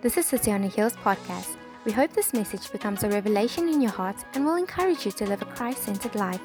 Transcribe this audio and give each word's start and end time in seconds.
This 0.00 0.16
is 0.16 0.26
City 0.26 0.52
on 0.52 0.62
a 0.62 0.68
Hills 0.68 0.92
podcast. 0.92 1.56
We 1.84 1.90
hope 1.90 2.12
this 2.12 2.32
message 2.32 2.70
becomes 2.70 3.02
a 3.02 3.08
revelation 3.08 3.68
in 3.68 3.80
your 3.80 3.90
heart 3.90 4.14
and 4.34 4.46
will 4.46 4.54
encourage 4.54 5.04
you 5.04 5.10
to 5.10 5.26
live 5.26 5.42
a 5.42 5.44
Christ 5.44 5.82
centered 5.82 6.14
life. 6.14 6.40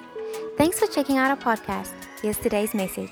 Thanks 0.58 0.80
for 0.80 0.88
checking 0.88 1.18
out 1.18 1.30
our 1.30 1.38
podcast. 1.56 1.92
Here's 2.20 2.40
today's 2.40 2.74
message. 2.74 3.12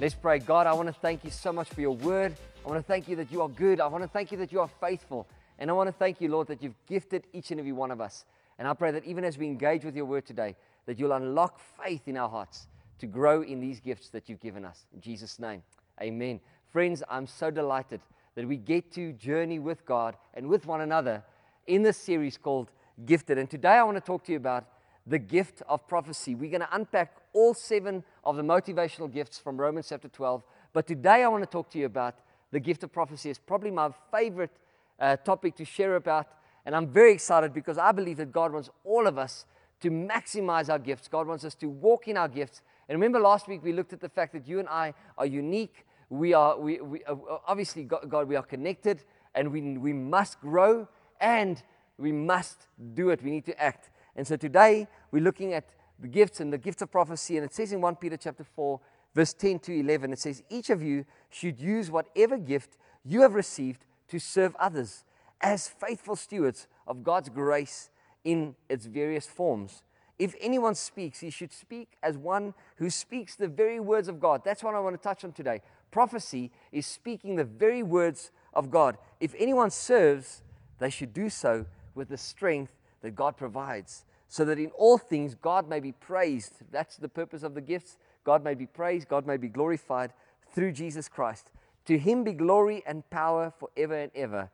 Let's 0.00 0.14
pray. 0.14 0.38
God, 0.38 0.66
I 0.66 0.72
want 0.72 0.88
to 0.88 0.94
thank 0.94 1.22
you 1.22 1.28
so 1.28 1.52
much 1.52 1.68
for 1.68 1.82
your 1.82 1.94
word. 1.94 2.34
I 2.64 2.68
want 2.70 2.80
to 2.80 2.82
thank 2.82 3.06
you 3.06 3.14
that 3.16 3.30
you 3.30 3.42
are 3.42 3.48
good. 3.50 3.78
I 3.78 3.88
want 3.88 4.02
to 4.04 4.08
thank 4.08 4.32
you 4.32 4.38
that 4.38 4.50
you 4.50 4.60
are 4.60 4.70
faithful. 4.80 5.26
And 5.58 5.68
I 5.68 5.74
want 5.74 5.88
to 5.88 5.92
thank 5.92 6.22
you, 6.22 6.30
Lord, 6.30 6.46
that 6.46 6.62
you've 6.62 6.86
gifted 6.86 7.24
each 7.34 7.50
and 7.50 7.60
every 7.60 7.72
one 7.72 7.90
of 7.90 8.00
us. 8.00 8.24
And 8.58 8.66
I 8.66 8.72
pray 8.72 8.90
that 8.90 9.04
even 9.04 9.22
as 9.22 9.36
we 9.36 9.44
engage 9.44 9.84
with 9.84 9.94
your 9.94 10.06
word 10.06 10.24
today, 10.24 10.56
that 10.86 10.98
you'll 10.98 11.12
unlock 11.12 11.60
faith 11.84 12.08
in 12.08 12.16
our 12.16 12.30
hearts 12.30 12.68
to 13.00 13.06
grow 13.06 13.42
in 13.42 13.60
these 13.60 13.80
gifts 13.80 14.08
that 14.08 14.30
you've 14.30 14.40
given 14.40 14.64
us. 14.64 14.86
In 14.94 15.02
Jesus' 15.02 15.38
name, 15.38 15.62
amen. 16.00 16.40
Friends, 16.72 17.02
I'm 17.10 17.26
so 17.26 17.50
delighted 17.50 18.00
that 18.34 18.46
we 18.46 18.56
get 18.56 18.92
to 18.92 19.12
journey 19.12 19.58
with 19.58 19.84
God 19.84 20.16
and 20.34 20.48
with 20.48 20.66
one 20.66 20.80
another 20.80 21.22
in 21.66 21.82
this 21.82 21.96
series 21.96 22.36
called 22.36 22.70
Gifted. 23.06 23.38
And 23.38 23.48
today 23.48 23.74
I 23.74 23.82
want 23.84 23.96
to 23.96 24.00
talk 24.00 24.24
to 24.24 24.32
you 24.32 24.38
about 24.38 24.66
the 25.06 25.18
gift 25.18 25.62
of 25.68 25.86
prophecy. 25.86 26.34
We're 26.34 26.50
going 26.50 26.60
to 26.62 26.74
unpack 26.74 27.14
all 27.32 27.54
seven 27.54 28.04
of 28.24 28.36
the 28.36 28.42
motivational 28.42 29.12
gifts 29.12 29.38
from 29.38 29.58
Romans 29.58 29.88
chapter 29.88 30.08
12. 30.08 30.42
But 30.72 30.86
today 30.86 31.22
I 31.22 31.28
want 31.28 31.42
to 31.42 31.50
talk 31.50 31.70
to 31.70 31.78
you 31.78 31.86
about 31.86 32.16
the 32.50 32.60
gift 32.60 32.84
of 32.84 32.92
prophecy. 32.92 33.30
It's 33.30 33.38
probably 33.38 33.70
my 33.70 33.90
favorite 34.10 34.56
uh, 34.98 35.16
topic 35.16 35.56
to 35.56 35.64
share 35.64 35.96
about. 35.96 36.26
And 36.64 36.74
I'm 36.74 36.86
very 36.86 37.12
excited 37.12 37.52
because 37.52 37.78
I 37.78 37.92
believe 37.92 38.16
that 38.16 38.32
God 38.32 38.52
wants 38.52 38.70
all 38.84 39.06
of 39.06 39.18
us 39.18 39.44
to 39.80 39.90
maximize 39.90 40.70
our 40.70 40.78
gifts. 40.78 41.08
God 41.08 41.26
wants 41.26 41.44
us 41.44 41.54
to 41.56 41.68
walk 41.68 42.08
in 42.08 42.16
our 42.16 42.28
gifts. 42.28 42.62
And 42.88 42.96
remember, 42.96 43.20
last 43.20 43.48
week 43.48 43.62
we 43.62 43.72
looked 43.72 43.92
at 43.92 44.00
the 44.00 44.08
fact 44.08 44.32
that 44.32 44.48
you 44.48 44.60
and 44.60 44.68
I 44.68 44.94
are 45.18 45.26
unique 45.26 45.84
we 46.18 46.32
are, 46.32 46.58
we, 46.58 46.80
we, 46.80 47.04
uh, 47.04 47.16
obviously, 47.46 47.84
God, 47.84 48.08
God, 48.08 48.28
we 48.28 48.36
are 48.36 48.42
connected 48.42 49.02
and 49.34 49.52
we, 49.52 49.76
we 49.78 49.92
must 49.92 50.40
grow 50.40 50.88
and 51.20 51.62
we 51.98 52.12
must 52.12 52.66
do 52.94 53.10
it. 53.10 53.22
We 53.22 53.30
need 53.30 53.46
to 53.46 53.60
act. 53.60 53.90
And 54.16 54.26
so 54.26 54.36
today 54.36 54.88
we're 55.10 55.22
looking 55.22 55.52
at 55.52 55.70
the 55.98 56.08
gifts 56.08 56.40
and 56.40 56.52
the 56.52 56.58
gifts 56.58 56.82
of 56.82 56.90
prophecy. 56.90 57.36
And 57.36 57.44
it 57.44 57.54
says 57.54 57.72
in 57.72 57.80
1 57.80 57.96
Peter 57.96 58.16
chapter 58.16 58.44
4, 58.44 58.80
verse 59.14 59.32
10 59.32 59.58
to 59.60 59.78
11, 59.78 60.12
it 60.12 60.18
says, 60.18 60.42
Each 60.50 60.70
of 60.70 60.82
you 60.82 61.04
should 61.30 61.60
use 61.60 61.90
whatever 61.90 62.36
gift 62.36 62.76
you 63.04 63.22
have 63.22 63.34
received 63.34 63.86
to 64.08 64.18
serve 64.18 64.54
others 64.56 65.04
as 65.40 65.68
faithful 65.68 66.16
stewards 66.16 66.68
of 66.86 67.02
God's 67.02 67.28
grace 67.28 67.90
in 68.24 68.54
its 68.68 68.86
various 68.86 69.26
forms. 69.26 69.82
If 70.18 70.34
anyone 70.40 70.74
speaks, 70.74 71.20
he 71.20 71.30
should 71.30 71.52
speak 71.52 71.96
as 72.02 72.16
one 72.16 72.54
who 72.76 72.88
speaks 72.88 73.34
the 73.34 73.48
very 73.48 73.80
words 73.80 74.06
of 74.08 74.20
God. 74.20 74.42
That's 74.44 74.62
what 74.62 74.74
I 74.74 74.80
want 74.80 74.96
to 74.96 75.02
touch 75.02 75.24
on 75.24 75.32
today. 75.32 75.60
Prophecy 75.94 76.50
is 76.72 76.88
speaking 76.88 77.36
the 77.36 77.44
very 77.44 77.84
words 77.84 78.32
of 78.52 78.68
God. 78.68 78.98
If 79.20 79.32
anyone 79.38 79.70
serves, 79.70 80.42
they 80.80 80.90
should 80.90 81.14
do 81.14 81.30
so 81.30 81.66
with 81.94 82.08
the 82.08 82.16
strength 82.18 82.72
that 83.02 83.14
God 83.14 83.36
provides, 83.36 84.04
so 84.26 84.44
that 84.46 84.58
in 84.58 84.72
all 84.76 84.98
things 84.98 85.36
God 85.36 85.68
may 85.68 85.78
be 85.78 85.92
praised. 85.92 86.54
That's 86.72 86.96
the 86.96 87.08
purpose 87.08 87.44
of 87.44 87.54
the 87.54 87.60
gifts. 87.60 87.96
God 88.24 88.42
may 88.42 88.54
be 88.54 88.66
praised, 88.66 89.06
God 89.06 89.24
may 89.24 89.36
be 89.36 89.46
glorified 89.46 90.12
through 90.52 90.72
Jesus 90.72 91.08
Christ. 91.08 91.52
To 91.84 91.96
him 91.96 92.24
be 92.24 92.32
glory 92.32 92.82
and 92.88 93.08
power 93.10 93.52
forever 93.56 93.94
and 93.94 94.10
ever. 94.16 94.50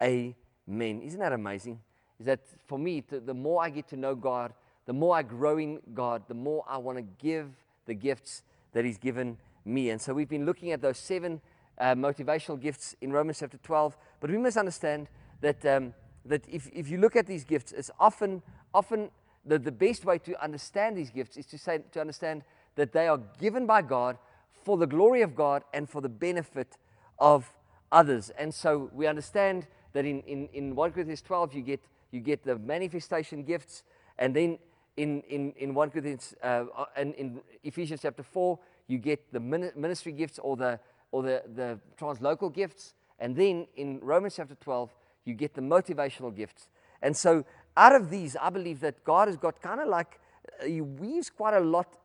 Amen. 0.00 1.02
Isn't 1.02 1.18
that 1.18 1.32
amazing? 1.32 1.80
Is 2.20 2.26
that 2.26 2.38
for 2.66 2.78
me, 2.78 3.02
the 3.10 3.34
more 3.34 3.60
I 3.60 3.70
get 3.70 3.88
to 3.88 3.96
know 3.96 4.14
God, 4.14 4.52
the 4.86 4.92
more 4.92 5.16
I 5.16 5.22
grow 5.22 5.58
in 5.58 5.80
God, 5.92 6.22
the 6.28 6.34
more 6.34 6.64
I 6.68 6.76
want 6.76 6.98
to 6.98 7.04
give 7.18 7.50
the 7.86 7.94
gifts 7.94 8.44
that 8.74 8.84
He's 8.84 8.98
given 8.98 9.38
me. 9.64 9.90
And 9.90 10.00
so 10.00 10.14
we've 10.14 10.28
been 10.28 10.46
looking 10.46 10.72
at 10.72 10.80
those 10.80 10.98
seven 10.98 11.40
uh, 11.78 11.94
motivational 11.94 12.60
gifts 12.60 12.94
in 13.00 13.12
Romans 13.12 13.38
chapter 13.40 13.58
12. 13.58 13.96
But 14.20 14.30
we 14.30 14.38
must 14.38 14.56
understand 14.56 15.08
that, 15.40 15.64
um, 15.66 15.94
that 16.24 16.44
if, 16.48 16.68
if 16.72 16.88
you 16.88 16.98
look 16.98 17.16
at 17.16 17.26
these 17.26 17.44
gifts, 17.44 17.72
it's 17.72 17.90
often, 17.98 18.42
often 18.72 19.10
the, 19.44 19.58
the 19.58 19.72
best 19.72 20.04
way 20.04 20.18
to 20.18 20.42
understand 20.42 20.96
these 20.96 21.10
gifts 21.10 21.36
is 21.36 21.46
to, 21.46 21.58
say, 21.58 21.80
to 21.92 22.00
understand 22.00 22.42
that 22.76 22.92
they 22.92 23.08
are 23.08 23.18
given 23.38 23.66
by 23.66 23.82
God 23.82 24.18
for 24.64 24.76
the 24.76 24.86
glory 24.86 25.22
of 25.22 25.34
God 25.34 25.62
and 25.72 25.88
for 25.88 26.00
the 26.00 26.08
benefit 26.08 26.76
of 27.18 27.52
others. 27.92 28.30
And 28.38 28.52
so 28.52 28.90
we 28.92 29.06
understand 29.06 29.66
that 29.92 30.04
in, 30.04 30.20
in, 30.22 30.48
in 30.52 30.74
1 30.74 30.92
Corinthians 30.92 31.22
12, 31.22 31.54
you 31.54 31.62
get, 31.62 31.80
you 32.10 32.20
get 32.20 32.42
the 32.44 32.58
manifestation 32.58 33.44
gifts. 33.44 33.84
And 34.18 34.34
then 34.34 34.58
in, 34.96 35.22
in, 35.22 35.52
in 35.52 35.74
1 35.74 35.90
Corinthians, 35.90 36.34
uh, 36.42 36.64
and 36.96 37.14
in 37.14 37.40
Ephesians 37.62 38.00
chapter 38.02 38.22
4, 38.22 38.58
you 38.86 38.98
get 38.98 39.32
the 39.32 39.40
ministry 39.40 40.12
gifts 40.12 40.38
or 40.38 40.56
the, 40.56 40.78
or 41.10 41.22
the, 41.22 41.42
the 41.54 41.78
translocal 41.98 42.52
gifts. 42.52 42.94
And 43.18 43.36
then 43.36 43.66
in 43.76 44.00
Romans 44.00 44.36
chapter 44.36 44.54
12, 44.56 44.90
you 45.24 45.34
get 45.34 45.54
the 45.54 45.62
motivational 45.62 46.34
gifts. 46.34 46.68
And 47.00 47.16
so 47.16 47.44
out 47.76 47.94
of 47.94 48.10
these, 48.10 48.36
I 48.40 48.50
believe 48.50 48.80
that 48.80 49.04
God 49.04 49.28
has 49.28 49.36
got 49.36 49.60
kind 49.60 49.80
of 49.80 49.88
like, 49.88 50.20
uh, 50.60 50.66
He 50.66 50.80
weaves 50.80 51.30
quite 51.30 51.54
a 51.54 51.60
lot 51.60 51.96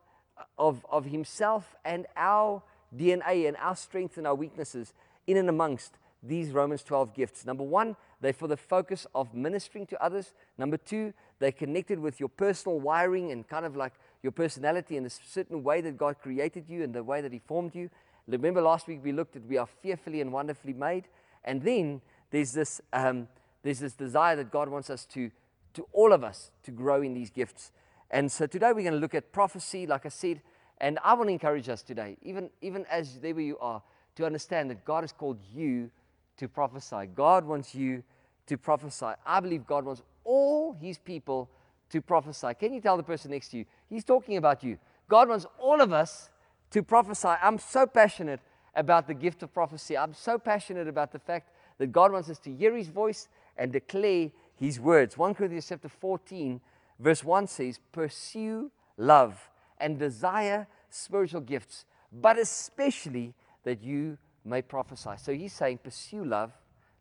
of, 0.58 0.86
of 0.90 1.06
Himself 1.06 1.76
and 1.84 2.06
our 2.16 2.62
DNA 2.96 3.48
and 3.48 3.58
our 3.58 3.76
strengths 3.76 4.18
and 4.18 4.26
our 4.26 4.36
weaknesses 4.36 4.94
in 5.28 5.38
and 5.38 5.50
amongst 5.50 5.98
these 6.24 6.52
Romans 6.52 6.84
12 6.84 7.14
gifts. 7.14 7.46
Number 7.46 7.64
one, 7.64 7.96
they're 8.22 8.34
for 8.34 8.48
the 8.48 8.58
focus 8.58 9.08
of 9.16 9.34
ministering 9.34 9.86
to 9.88 10.04
others. 10.04 10.34
Number 10.58 10.78
two, 10.78 11.14
they're 11.40 11.52
connected 11.52 12.00
with 12.00 12.20
your 12.20 12.30
personal 12.30 12.80
wiring 12.80 13.32
and 13.32 13.48
kind 13.48 13.66
of 13.66 13.76
like 13.76 13.94
your 14.22 14.32
personality 14.32 14.98
in 14.98 15.06
a 15.06 15.10
certain 15.10 15.64
way 15.64 15.82
that 15.82 15.98
God 15.98 16.18
created 16.22 16.66
you 16.68 16.84
and 16.84 16.94
the 16.94 17.04
way 17.04 17.22
that 17.22 17.32
He 17.32 17.40
formed 17.40 17.76
you. 17.76 17.90
Remember 18.28 18.62
last 18.62 18.88
week 18.88 19.00
we 19.04 19.12
looked 19.12 19.36
at 19.36 19.46
we 19.46 19.58
are 19.58 19.68
fearfully 19.82 20.22
and 20.22 20.32
wonderfully 20.32 20.74
made. 20.74 21.06
And 21.44 21.62
then 21.64 22.02
there's 22.32 22.52
this, 22.52 22.82
um, 22.94 23.28
there's 23.64 23.80
this 23.80 23.94
desire 23.94 24.36
that 24.36 24.52
God 24.52 24.70
wants 24.70 24.90
us 24.90 25.06
to, 25.08 25.32
to 25.74 25.88
all 25.94 26.14
of 26.14 26.24
us, 26.24 26.52
to 26.64 26.72
grow 26.72 27.02
in 27.02 27.14
these 27.14 27.30
gifts. 27.30 27.72
And 28.12 28.32
so 28.32 28.46
today 28.46 28.68
we're 28.68 28.84
going 28.84 28.94
to 28.94 29.00
look 29.00 29.16
at 29.16 29.32
prophecy, 29.32 29.88
like 29.88 30.06
I 30.06 30.10
said. 30.10 30.42
And 30.80 31.00
I 31.04 31.14
want 31.14 31.28
to 31.28 31.34
encourage 31.34 31.68
us 31.70 31.82
today, 31.82 32.18
even, 32.22 32.50
even 32.62 32.86
as 32.90 33.20
there 33.20 33.34
where 33.34 33.44
you 33.44 33.58
are, 33.60 33.82
to 34.16 34.26
understand 34.26 34.70
that 34.70 34.86
God 34.86 35.04
has 35.04 35.12
called 35.12 35.40
you 35.54 35.92
to 36.38 36.48
prophesy. 36.48 37.08
God 37.16 37.46
wants 37.46 37.76
you 37.76 38.04
to 38.48 38.58
prophesy. 38.58 39.12
I 39.26 39.40
believe 39.40 39.66
God 39.66 39.86
wants 39.86 40.02
all 40.24 40.74
his 40.74 40.98
people 40.98 41.50
to 41.90 42.02
prophesy. 42.02 42.54
Can 42.60 42.74
you 42.74 42.82
tell 42.82 42.98
the 42.98 43.04
person 43.04 43.32
next 43.32 43.50
to 43.50 43.58
you? 43.58 43.66
He's 43.90 44.04
talking 44.04 44.38
about 44.38 44.64
you. 44.64 44.78
God 45.08 45.30
wants 45.30 45.46
all 45.58 45.82
of 45.82 45.92
us 45.92 46.30
to 46.72 46.84
prophesy. 46.84 47.30
I'm 47.42 47.58
so 47.58 47.86
passionate 47.88 48.40
about 48.76 49.08
the 49.08 49.14
gift 49.14 49.44
of 49.44 49.54
prophecy. 49.54 49.98
I'm 49.98 50.14
so 50.14 50.38
passionate 50.38 50.88
about 50.88 51.12
the 51.12 51.20
fact 51.20 51.50
that 51.80 51.92
God 51.92 52.12
wants 52.12 52.30
us 52.30 52.40
to 52.40 52.54
hear 52.54 52.76
his 52.76 52.88
voice 52.88 53.28
and 53.58 53.72
declare 53.72 54.30
his 54.56 54.80
words. 54.80 55.18
1 55.18 55.34
Corinthians 55.34 55.68
chapter 55.68 55.90
14, 55.90 56.62
verse 57.00 57.24
1 57.24 57.48
says, 57.48 57.80
Pursue 57.92 58.72
love 58.98 59.50
and 59.80 59.98
desire 59.98 60.68
spiritual 60.90 61.42
gifts, 61.42 61.86
but 62.12 62.38
especially 62.38 63.34
that 63.64 63.82
you 63.82 64.18
may 64.46 64.62
prophesy. 64.62 65.12
So 65.18 65.34
he's 65.34 65.54
saying, 65.54 65.80
Pursue 65.84 66.24
love. 66.24 66.52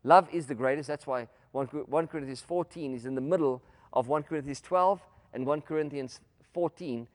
Love 0.03 0.27
is 0.31 0.47
the 0.47 0.55
greatest. 0.55 0.87
That's 0.87 1.05
why 1.05 1.27
1 1.51 1.67
Corinthians 2.07 2.41
14 2.41 2.95
is 2.95 3.05
in 3.05 3.15
the 3.15 3.21
middle 3.21 3.61
of 3.93 4.07
1 4.07 4.23
Corinthians 4.23 4.61
12 4.61 5.01
and 5.33 5.45
1 5.45 5.61
Corinthians 5.61 6.19
14. 6.53 7.07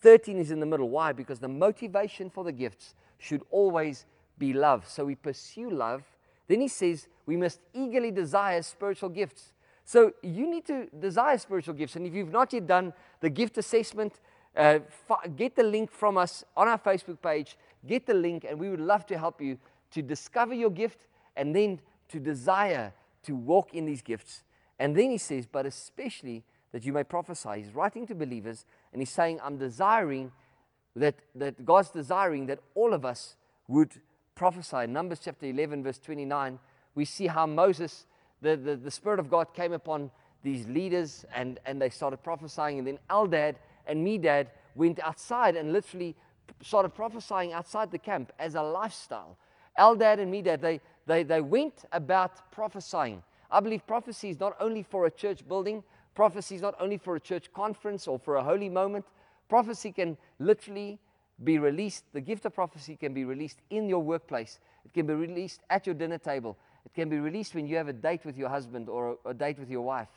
13 0.00 0.38
is 0.38 0.50
in 0.50 0.60
the 0.60 0.66
middle. 0.66 0.88
Why? 0.88 1.12
Because 1.12 1.38
the 1.38 1.48
motivation 1.48 2.30
for 2.30 2.44
the 2.44 2.52
gifts 2.52 2.94
should 3.18 3.42
always 3.50 4.06
be 4.38 4.52
love. 4.52 4.88
So 4.88 5.04
we 5.04 5.14
pursue 5.14 5.70
love. 5.70 6.02
Then 6.48 6.60
he 6.60 6.68
says 6.68 7.08
we 7.26 7.36
must 7.36 7.60
eagerly 7.74 8.10
desire 8.10 8.62
spiritual 8.62 9.10
gifts. 9.10 9.52
So 9.84 10.12
you 10.22 10.48
need 10.48 10.66
to 10.66 10.86
desire 10.98 11.36
spiritual 11.38 11.74
gifts. 11.74 11.96
And 11.96 12.06
if 12.06 12.14
you've 12.14 12.32
not 12.32 12.52
yet 12.52 12.66
done 12.66 12.92
the 13.20 13.30
gift 13.30 13.58
assessment, 13.58 14.20
uh, 14.56 14.80
get 15.36 15.54
the 15.54 15.62
link 15.62 15.90
from 15.90 16.16
us 16.16 16.44
on 16.56 16.68
our 16.68 16.78
Facebook 16.78 17.20
page. 17.22 17.56
Get 17.86 18.06
the 18.06 18.14
link, 18.14 18.44
and 18.48 18.58
we 18.58 18.68
would 18.68 18.80
love 18.80 19.06
to 19.06 19.18
help 19.18 19.40
you 19.40 19.58
to 19.92 20.02
discover 20.02 20.54
your 20.54 20.70
gift 20.70 21.06
and 21.36 21.54
then 21.54 21.80
to 22.08 22.18
desire 22.18 22.92
to 23.22 23.34
walk 23.34 23.74
in 23.74 23.86
these 23.86 24.02
gifts. 24.02 24.44
And 24.80 24.96
then 24.96 25.10
he 25.10 25.18
says, 25.18 25.46
but 25.46 25.66
especially 25.66 26.42
that 26.72 26.84
you 26.86 26.92
may 26.94 27.04
prophesy. 27.04 27.50
He's 27.56 27.74
writing 27.74 28.06
to 28.06 28.14
believers 28.14 28.64
and 28.92 29.02
he's 29.02 29.10
saying, 29.10 29.38
I'm 29.44 29.58
desiring 29.58 30.32
that, 30.96 31.16
that 31.34 31.66
God's 31.66 31.90
desiring 31.90 32.46
that 32.46 32.60
all 32.74 32.94
of 32.94 33.04
us 33.04 33.36
would 33.68 33.92
prophesy. 34.34 34.86
Numbers 34.86 35.20
chapter 35.22 35.46
11, 35.46 35.82
verse 35.82 35.98
29, 35.98 36.58
we 36.94 37.04
see 37.04 37.26
how 37.26 37.46
Moses, 37.46 38.06
the, 38.40 38.56
the, 38.56 38.74
the 38.74 38.90
Spirit 38.90 39.20
of 39.20 39.30
God 39.30 39.52
came 39.52 39.74
upon 39.74 40.10
these 40.42 40.66
leaders 40.66 41.26
and, 41.34 41.60
and 41.66 41.80
they 41.80 41.90
started 41.90 42.22
prophesying. 42.22 42.78
And 42.78 42.86
then 42.86 42.98
Eldad 43.10 43.56
and 43.86 44.04
Medad 44.06 44.46
went 44.74 44.98
outside 45.00 45.56
and 45.56 45.74
literally 45.74 46.16
started 46.62 46.94
prophesying 46.94 47.52
outside 47.52 47.90
the 47.90 47.98
camp 47.98 48.32
as 48.38 48.54
a 48.54 48.62
lifestyle. 48.62 49.36
Eldad 49.78 50.20
and 50.20 50.32
Medad, 50.32 50.62
they, 50.62 50.80
they, 51.06 51.22
they 51.22 51.42
went 51.42 51.84
about 51.92 52.50
prophesying. 52.50 53.22
I 53.50 53.60
believe 53.60 53.86
prophecy 53.86 54.30
is 54.30 54.38
not 54.38 54.56
only 54.60 54.82
for 54.82 55.06
a 55.06 55.10
church 55.10 55.46
building, 55.46 55.82
prophecy 56.14 56.54
is 56.54 56.62
not 56.62 56.74
only 56.80 56.98
for 56.98 57.16
a 57.16 57.20
church 57.20 57.52
conference 57.52 58.06
or 58.06 58.18
for 58.18 58.36
a 58.36 58.42
holy 58.42 58.68
moment. 58.68 59.04
Prophecy 59.48 59.92
can 59.92 60.16
literally 60.38 60.98
be 61.42 61.58
released. 61.58 62.04
The 62.12 62.20
gift 62.20 62.44
of 62.44 62.54
prophecy 62.54 62.96
can 62.96 63.12
be 63.14 63.24
released 63.24 63.58
in 63.70 63.88
your 63.88 64.00
workplace, 64.00 64.60
it 64.84 64.92
can 64.92 65.06
be 65.06 65.14
released 65.14 65.60
at 65.70 65.86
your 65.86 65.94
dinner 65.94 66.18
table, 66.18 66.56
It 66.84 66.94
can 66.94 67.08
be 67.08 67.18
released 67.18 67.54
when 67.54 67.66
you 67.66 67.76
have 67.76 67.88
a 67.88 67.92
date 67.92 68.24
with 68.24 68.36
your 68.36 68.48
husband 68.48 68.88
or 68.88 69.18
a, 69.24 69.30
a 69.30 69.34
date 69.34 69.58
with 69.58 69.70
your 69.70 69.82
wife. 69.82 70.08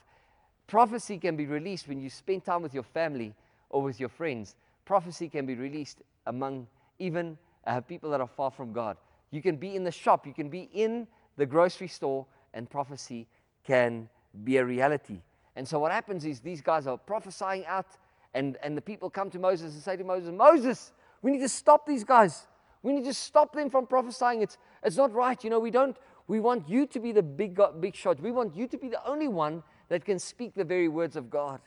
Prophecy 0.67 1.17
can 1.17 1.35
be 1.35 1.45
released 1.45 1.87
when 1.87 1.99
you 1.99 2.09
spend 2.09 2.45
time 2.45 2.61
with 2.61 2.73
your 2.73 2.83
family 2.83 3.33
or 3.69 3.81
with 3.81 3.99
your 3.99 4.09
friends. 4.09 4.55
Prophecy 4.85 5.27
can 5.29 5.45
be 5.45 5.55
released 5.55 6.01
among 6.27 6.67
even 6.99 7.37
uh, 7.65 7.81
people 7.81 8.09
that 8.11 8.21
are 8.21 8.27
far 8.27 8.51
from 8.51 8.71
God. 8.71 8.97
You 9.31 9.41
can 9.41 9.57
be 9.57 9.75
in 9.75 9.83
the 9.83 9.91
shop, 9.91 10.27
you 10.27 10.33
can 10.33 10.49
be 10.49 10.69
in 10.73 11.07
the 11.37 11.45
grocery 11.45 11.87
store, 11.87 12.25
and 12.53 12.69
prophecy 12.69 13.27
can 13.63 14.09
be 14.43 14.57
a 14.57 14.65
reality. 14.65 15.21
And 15.55 15.67
so, 15.67 15.79
what 15.79 15.91
happens 15.91 16.25
is 16.25 16.39
these 16.39 16.61
guys 16.61 16.87
are 16.87 16.97
prophesying 16.97 17.65
out, 17.65 17.87
and, 18.33 18.57
and 18.63 18.75
the 18.75 18.81
people 18.81 19.09
come 19.09 19.29
to 19.31 19.39
Moses 19.39 19.73
and 19.73 19.83
say 19.83 19.95
to 19.95 20.03
Moses, 20.03 20.31
Moses, 20.31 20.91
we 21.21 21.31
need 21.31 21.41
to 21.41 21.49
stop 21.49 21.85
these 21.85 22.03
guys. 22.03 22.47
We 22.81 22.91
need 22.91 23.05
to 23.05 23.13
stop 23.13 23.53
them 23.53 23.69
from 23.69 23.87
prophesying. 23.87 24.41
It's, 24.41 24.57
it's 24.83 24.97
not 24.97 25.13
right. 25.13 25.41
You 25.43 25.49
know, 25.49 25.59
we 25.59 25.71
don't, 25.71 25.95
we 26.27 26.39
want 26.39 26.67
you 26.67 26.85
to 26.87 26.99
be 26.99 27.11
the 27.11 27.23
big, 27.23 27.59
big 27.79 27.95
shot. 27.95 28.19
We 28.19 28.31
want 28.31 28.55
you 28.55 28.67
to 28.67 28.77
be 28.77 28.89
the 28.89 29.05
only 29.07 29.27
one 29.27 29.63
that 29.89 30.03
can 30.03 30.19
speak 30.19 30.53
the 30.53 30.65
very 30.65 30.89
words 30.89 31.15
of 31.15 31.29
God. 31.29 31.61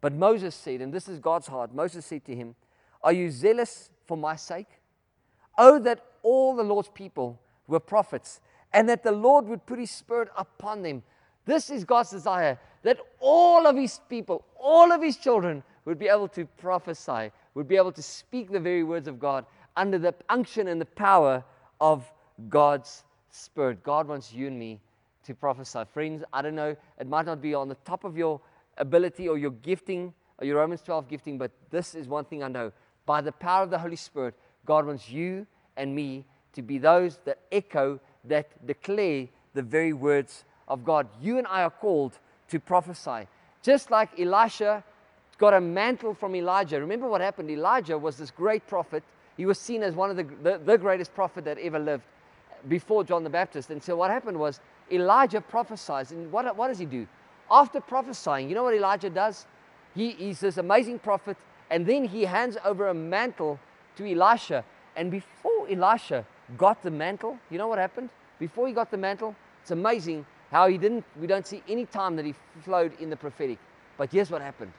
But 0.00 0.12
Moses 0.12 0.54
said, 0.54 0.80
and 0.80 0.92
this 0.92 1.08
is 1.08 1.18
God's 1.18 1.46
heart 1.46 1.74
Moses 1.74 2.04
said 2.04 2.24
to 2.26 2.34
him, 2.34 2.54
Are 3.02 3.12
you 3.12 3.30
zealous 3.30 3.90
for 4.06 4.16
my 4.16 4.36
sake? 4.36 4.68
Oh, 5.58 5.78
that 5.80 6.04
all 6.22 6.54
the 6.54 6.62
Lord's 6.62 6.88
people 6.88 7.40
were 7.66 7.80
prophets, 7.80 8.40
and 8.72 8.88
that 8.88 9.02
the 9.02 9.12
Lord 9.12 9.46
would 9.46 9.66
put 9.66 9.78
his 9.78 9.90
spirit 9.90 10.28
upon 10.36 10.82
them. 10.82 11.02
This 11.44 11.70
is 11.70 11.84
God's 11.84 12.10
desire 12.10 12.58
that 12.82 12.98
all 13.20 13.66
of 13.66 13.76
his 13.76 14.00
people, 14.08 14.44
all 14.58 14.92
of 14.92 15.02
his 15.02 15.16
children, 15.16 15.62
would 15.84 15.98
be 15.98 16.08
able 16.08 16.28
to 16.28 16.46
prophesy, 16.58 17.30
would 17.54 17.68
be 17.68 17.76
able 17.76 17.92
to 17.92 18.02
speak 18.02 18.50
the 18.50 18.60
very 18.60 18.84
words 18.84 19.08
of 19.08 19.18
God 19.18 19.44
under 19.76 19.98
the 19.98 20.14
unction 20.28 20.68
and 20.68 20.80
the 20.80 20.86
power 20.86 21.44
of 21.80 22.10
God's 22.48 23.04
Spirit. 23.30 23.82
God 23.82 24.06
wants 24.08 24.32
you 24.32 24.46
and 24.46 24.58
me 24.58 24.80
to 25.24 25.34
prophesy. 25.34 25.82
Friends, 25.92 26.24
I 26.32 26.42
don't 26.42 26.54
know, 26.54 26.76
it 26.98 27.06
might 27.06 27.26
not 27.26 27.40
be 27.40 27.54
on 27.54 27.68
the 27.68 27.76
top 27.84 28.04
of 28.04 28.16
your 28.16 28.40
ability 28.78 29.28
or 29.28 29.38
your 29.38 29.50
gifting 29.50 30.12
or 30.38 30.46
your 30.46 30.58
Romans 30.58 30.82
12 30.82 31.08
gifting, 31.08 31.38
but 31.38 31.50
this 31.70 31.94
is 31.94 32.08
one 32.08 32.24
thing 32.24 32.42
I 32.42 32.48
know. 32.48 32.72
By 33.06 33.20
the 33.20 33.32
power 33.32 33.62
of 33.62 33.70
the 33.70 33.78
Holy 33.78 33.96
Spirit, 33.96 34.34
God 34.64 34.86
wants 34.86 35.08
you 35.08 35.46
and 35.76 35.94
me 35.94 36.24
to 36.52 36.62
be 36.62 36.78
those 36.78 37.18
that 37.24 37.38
echo, 37.50 37.98
that 38.24 38.66
declare 38.66 39.28
the 39.54 39.62
very 39.62 39.92
words 39.92 40.44
of 40.68 40.84
God. 40.84 41.08
You 41.20 41.38
and 41.38 41.46
I 41.46 41.62
are 41.62 41.70
called 41.70 42.18
to 42.48 42.60
prophesy. 42.60 43.26
Just 43.62 43.90
like 43.90 44.18
Elisha 44.18 44.84
got 45.38 45.54
a 45.54 45.60
mantle 45.60 46.14
from 46.14 46.34
Elijah. 46.36 46.80
Remember 46.80 47.08
what 47.08 47.20
happened? 47.20 47.50
Elijah 47.50 47.98
was 47.98 48.16
this 48.16 48.30
great 48.30 48.66
prophet. 48.66 49.02
He 49.36 49.46
was 49.46 49.58
seen 49.58 49.82
as 49.82 49.94
one 49.94 50.10
of 50.10 50.16
the, 50.16 50.24
the, 50.42 50.58
the 50.58 50.78
greatest 50.78 51.14
prophet 51.14 51.44
that 51.44 51.58
ever 51.58 51.78
lived 51.78 52.04
before 52.68 53.02
John 53.04 53.24
the 53.24 53.30
Baptist. 53.30 53.70
And 53.70 53.82
so 53.82 53.96
what 53.96 54.10
happened 54.10 54.38
was 54.38 54.60
Elijah 54.90 55.40
prophesies. 55.40 56.12
And 56.12 56.30
what, 56.30 56.56
what 56.56 56.68
does 56.68 56.78
he 56.78 56.86
do? 56.86 57.06
After 57.50 57.80
prophesying, 57.80 58.48
you 58.48 58.54
know 58.54 58.62
what 58.62 58.74
Elijah 58.74 59.10
does? 59.10 59.46
He, 59.94 60.10
he's 60.12 60.40
this 60.40 60.56
amazing 60.56 61.00
prophet, 61.00 61.36
and 61.70 61.84
then 61.86 62.04
he 62.04 62.24
hands 62.24 62.56
over 62.64 62.88
a 62.88 62.94
mantle 62.94 63.58
to 63.96 64.10
Elisha. 64.10 64.64
And 64.96 65.10
before 65.10 65.68
Elisha 65.68 66.26
got 66.56 66.82
the 66.82 66.90
mantle, 66.90 67.38
you 67.50 67.58
know 67.58 67.68
what 67.68 67.78
happened? 67.78 68.10
Before 68.38 68.66
he 68.66 68.72
got 68.72 68.90
the 68.90 68.96
mantle, 68.96 69.34
it's 69.62 69.70
amazing 69.70 70.26
how 70.50 70.68
he 70.68 70.76
didn't, 70.78 71.04
we 71.20 71.26
don't 71.26 71.46
see 71.46 71.62
any 71.68 71.86
time 71.86 72.16
that 72.16 72.24
he 72.24 72.34
flowed 72.62 72.92
in 73.00 73.10
the 73.10 73.16
prophetic. 73.16 73.58
But 73.96 74.10
here's 74.10 74.30
what 74.30 74.42
happened 74.42 74.72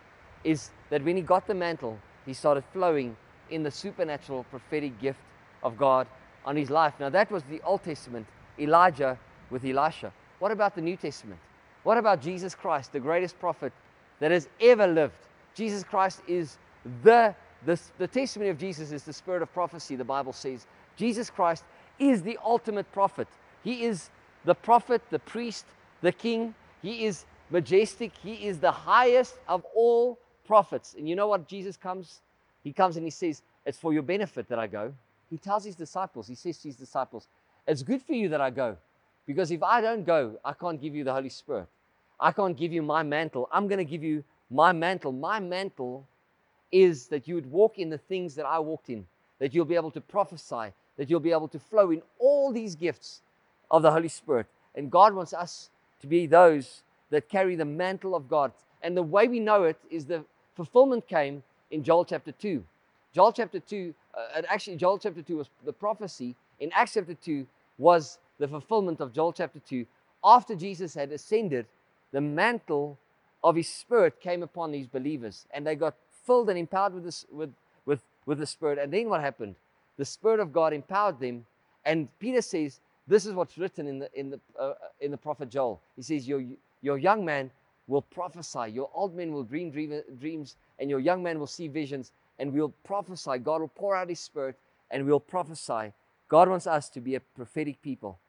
is 0.43 0.71
that 0.89 1.03
when 1.03 1.15
he 1.15 1.21
got 1.21 1.47
the 1.47 1.53
mantle, 1.53 1.97
he 2.25 2.33
started 2.33 2.63
flowing 2.73 3.15
in 3.49 3.63
the 3.63 3.71
supernatural 3.71 4.43
prophetic 4.45 4.99
gift 4.99 5.19
of 5.63 5.77
God 5.77 6.07
on 6.45 6.55
his 6.55 6.69
life. 6.69 6.93
Now, 6.99 7.09
that 7.09 7.31
was 7.31 7.43
the 7.43 7.61
Old 7.61 7.83
Testament, 7.83 8.27
Elijah 8.59 9.17
with 9.49 9.63
Elisha. 9.65 10.11
What 10.39 10.51
about 10.51 10.75
the 10.75 10.81
New 10.81 10.97
Testament? 10.97 11.39
What 11.83 11.97
about 11.97 12.21
Jesus 12.21 12.55
Christ, 12.55 12.91
the 12.91 12.99
greatest 12.99 13.39
prophet 13.39 13.71
that 14.19 14.31
has 14.31 14.47
ever 14.59 14.87
lived? 14.87 15.15
Jesus 15.53 15.83
Christ 15.83 16.21
is 16.27 16.57
the, 17.03 17.33
the, 17.65 17.79
the 17.97 18.07
testimony 18.07 18.49
of 18.49 18.57
Jesus 18.57 18.91
is 18.91 19.03
the 19.03 19.13
spirit 19.13 19.41
of 19.41 19.53
prophecy, 19.53 19.95
the 19.95 20.03
Bible 20.03 20.33
says. 20.33 20.65
Jesus 20.95 21.29
Christ 21.29 21.63
is 21.99 22.21
the 22.21 22.37
ultimate 22.43 22.91
prophet. 22.91 23.27
He 23.63 23.83
is 23.83 24.09
the 24.45 24.55
prophet, 24.55 25.01
the 25.09 25.19
priest, 25.19 25.65
the 26.01 26.11
king. 26.11 26.53
He 26.81 27.05
is 27.05 27.25
majestic. 27.49 28.11
He 28.21 28.47
is 28.47 28.59
the 28.59 28.71
highest 28.71 29.35
of 29.47 29.65
all 29.75 30.19
prophets. 30.45 30.95
And 30.97 31.07
you 31.07 31.15
know 31.15 31.27
what 31.27 31.47
Jesus 31.47 31.77
comes? 31.77 32.21
He 32.63 32.73
comes 32.73 32.97
and 32.97 33.05
he 33.05 33.11
says, 33.11 33.41
It's 33.65 33.77
for 33.77 33.93
your 33.93 34.03
benefit 34.03 34.47
that 34.49 34.59
I 34.59 34.67
go. 34.67 34.93
He 35.29 35.37
tells 35.37 35.63
his 35.63 35.75
disciples, 35.75 36.27
he 36.27 36.35
says 36.35 36.57
to 36.59 36.67
his 36.67 36.75
disciples, 36.75 37.27
It's 37.67 37.83
good 37.83 38.01
for 38.01 38.13
you 38.13 38.29
that 38.29 38.41
I 38.41 38.49
go. 38.49 38.77
Because 39.25 39.51
if 39.51 39.63
I 39.63 39.81
don't 39.81 40.05
go, 40.05 40.37
I 40.43 40.53
can't 40.53 40.81
give 40.81 40.95
you 40.95 41.03
the 41.03 41.13
Holy 41.13 41.29
Spirit. 41.29 41.67
I 42.19 42.31
can't 42.31 42.57
give 42.57 42.71
you 42.71 42.81
my 42.81 43.03
mantle. 43.03 43.49
I'm 43.51 43.67
going 43.67 43.79
to 43.79 43.85
give 43.85 44.03
you 44.03 44.23
my 44.49 44.71
mantle. 44.71 45.11
My 45.11 45.39
mantle 45.39 46.05
is 46.71 47.07
that 47.07 47.27
you 47.27 47.35
would 47.35 47.49
walk 47.49 47.77
in 47.77 47.89
the 47.89 47.97
things 47.97 48.35
that 48.35 48.45
I 48.45 48.59
walked 48.59 48.89
in, 48.89 49.05
that 49.39 49.53
you'll 49.53 49.65
be 49.65 49.75
able 49.75 49.91
to 49.91 50.01
prophesy, 50.01 50.73
that 50.97 51.09
you'll 51.09 51.19
be 51.19 51.31
able 51.31 51.47
to 51.49 51.59
flow 51.59 51.91
in 51.91 52.01
all 52.19 52.51
these 52.51 52.75
gifts 52.75 53.21
of 53.71 53.81
the 53.81 53.91
Holy 53.91 54.07
Spirit. 54.07 54.47
And 54.75 54.91
God 54.91 55.13
wants 55.13 55.33
us 55.33 55.69
to 56.01 56.07
be 56.07 56.27
those 56.27 56.83
that 57.09 57.29
carry 57.29 57.55
the 57.55 57.65
mantle 57.65 58.15
of 58.15 58.27
God. 58.27 58.51
And 58.81 58.95
the 58.97 59.03
way 59.03 59.27
we 59.27 59.39
know 59.39 59.63
it 59.63 59.77
is 59.89 60.05
the 60.05 60.23
fulfillment 60.55 61.07
came 61.07 61.43
in 61.71 61.83
Joel 61.83 62.05
chapter 62.05 62.31
2. 62.31 62.63
Joel 63.13 63.31
chapter 63.31 63.59
2, 63.59 63.93
uh, 64.15 64.41
actually, 64.49 64.75
Joel 64.77 64.97
chapter 64.97 65.21
2 65.21 65.37
was 65.37 65.49
the 65.63 65.73
prophecy. 65.73 66.35
In 66.59 66.71
Acts 66.73 66.93
chapter 66.93 67.13
2 67.13 67.45
was 67.77 68.17
the 68.39 68.47
fulfillment 68.47 68.99
of 68.99 69.13
Joel 69.13 69.33
chapter 69.33 69.59
2. 69.59 69.85
After 70.23 70.55
Jesus 70.55 70.93
had 70.93 71.11
ascended, 71.11 71.65
the 72.11 72.21
mantle 72.21 72.97
of 73.43 73.55
his 73.55 73.67
spirit 73.67 74.19
came 74.21 74.41
upon 74.41 74.71
these 74.71 74.87
believers 74.87 75.45
and 75.51 75.67
they 75.67 75.75
got 75.75 75.95
filled 76.25 76.49
and 76.49 76.57
empowered 76.57 76.93
with, 76.93 77.03
this, 77.03 77.25
with, 77.31 77.53
with, 77.85 78.01
with 78.25 78.39
the 78.39 78.45
spirit. 78.45 78.79
And 78.79 78.91
then 78.91 79.09
what 79.09 79.21
happened? 79.21 79.55
The 79.97 80.05
spirit 80.05 80.39
of 80.39 80.51
God 80.51 80.73
empowered 80.73 81.19
them. 81.19 81.45
And 81.85 82.07
Peter 82.19 82.41
says, 82.41 82.79
This 83.07 83.25
is 83.25 83.33
what's 83.33 83.57
written 83.57 83.87
in 83.87 83.99
the, 83.99 84.09
in 84.13 84.29
the, 84.29 84.39
uh, 84.59 84.73
in 85.01 85.11
the 85.11 85.17
prophet 85.17 85.49
Joel. 85.49 85.81
He 85.95 86.01
says, 86.01 86.27
your, 86.27 86.43
your 86.81 86.97
young 86.97 87.23
man 87.23 87.51
will 87.87 88.01
prophesy, 88.01 88.71
your 88.71 88.89
old 88.93 89.15
men 89.15 89.33
will 89.33 89.43
dream, 89.43 89.69
dream 89.69 90.01
dreams, 90.19 90.55
and 90.79 90.89
your 90.89 90.99
young 90.99 91.21
man 91.21 91.37
will 91.39 91.47
see 91.47 91.67
visions, 91.67 92.11
and 92.39 92.53
we'll 92.53 92.73
prophesy. 92.83 93.37
God 93.37 93.61
will 93.61 93.67
pour 93.67 93.95
out 93.95 94.09
his 94.09 94.19
spirit, 94.19 94.55
and 94.89 95.05
we'll 95.05 95.19
prophesy. 95.19 95.93
God 96.29 96.49
wants 96.49 96.65
us 96.65 96.89
to 96.89 97.01
be 97.01 97.15
a 97.15 97.19
prophetic 97.19 97.81
people 97.81 98.19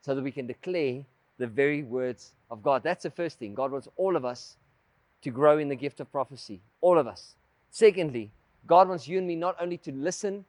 so 0.00 0.14
that 0.14 0.24
we 0.24 0.32
can 0.32 0.46
declare 0.46 1.04
the 1.38 1.46
very 1.46 1.82
words 1.82 2.32
of 2.50 2.62
God. 2.62 2.82
That's 2.82 3.02
the 3.02 3.10
first 3.10 3.38
thing. 3.38 3.54
God 3.54 3.70
wants 3.70 3.88
all 3.96 4.16
of 4.16 4.24
us 4.24 4.56
to 5.22 5.30
grow 5.30 5.58
in 5.58 5.68
the 5.68 5.76
gift 5.76 6.00
of 6.00 6.10
prophecy. 6.10 6.60
All 6.80 6.98
of 6.98 7.06
us. 7.06 7.34
Secondly, 7.70 8.30
God 8.66 8.88
wants 8.88 9.06
you 9.08 9.18
and 9.18 9.26
me 9.26 9.36
not 9.36 9.56
only 9.60 9.76
to 9.78 9.92
listen 9.92 10.44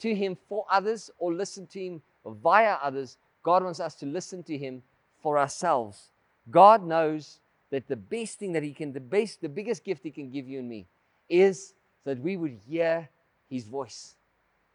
to 0.00 0.14
Him 0.14 0.36
for 0.48 0.64
others 0.70 1.10
or 1.18 1.34
listen 1.34 1.66
to 1.68 1.80
Him 1.80 2.02
via 2.24 2.74
others, 2.82 3.16
God 3.42 3.64
wants 3.64 3.80
us 3.80 3.94
to 3.96 4.06
listen 4.06 4.42
to 4.44 4.56
Him 4.56 4.82
for 5.22 5.38
ourselves. 5.38 6.10
God 6.50 6.84
knows 6.84 7.40
that 7.70 7.88
the 7.88 7.96
best 7.96 8.38
thing 8.38 8.52
that 8.52 8.62
He 8.62 8.72
can, 8.72 8.92
the 8.92 9.00
best, 9.00 9.40
the 9.40 9.48
biggest 9.48 9.84
gift 9.84 10.02
He 10.02 10.10
can 10.10 10.30
give 10.30 10.48
you 10.48 10.58
and 10.58 10.68
me 10.68 10.86
is 11.28 11.74
that 12.04 12.20
we 12.20 12.36
would 12.36 12.58
hear 12.68 13.08
His 13.50 13.64
voice. 13.64 14.14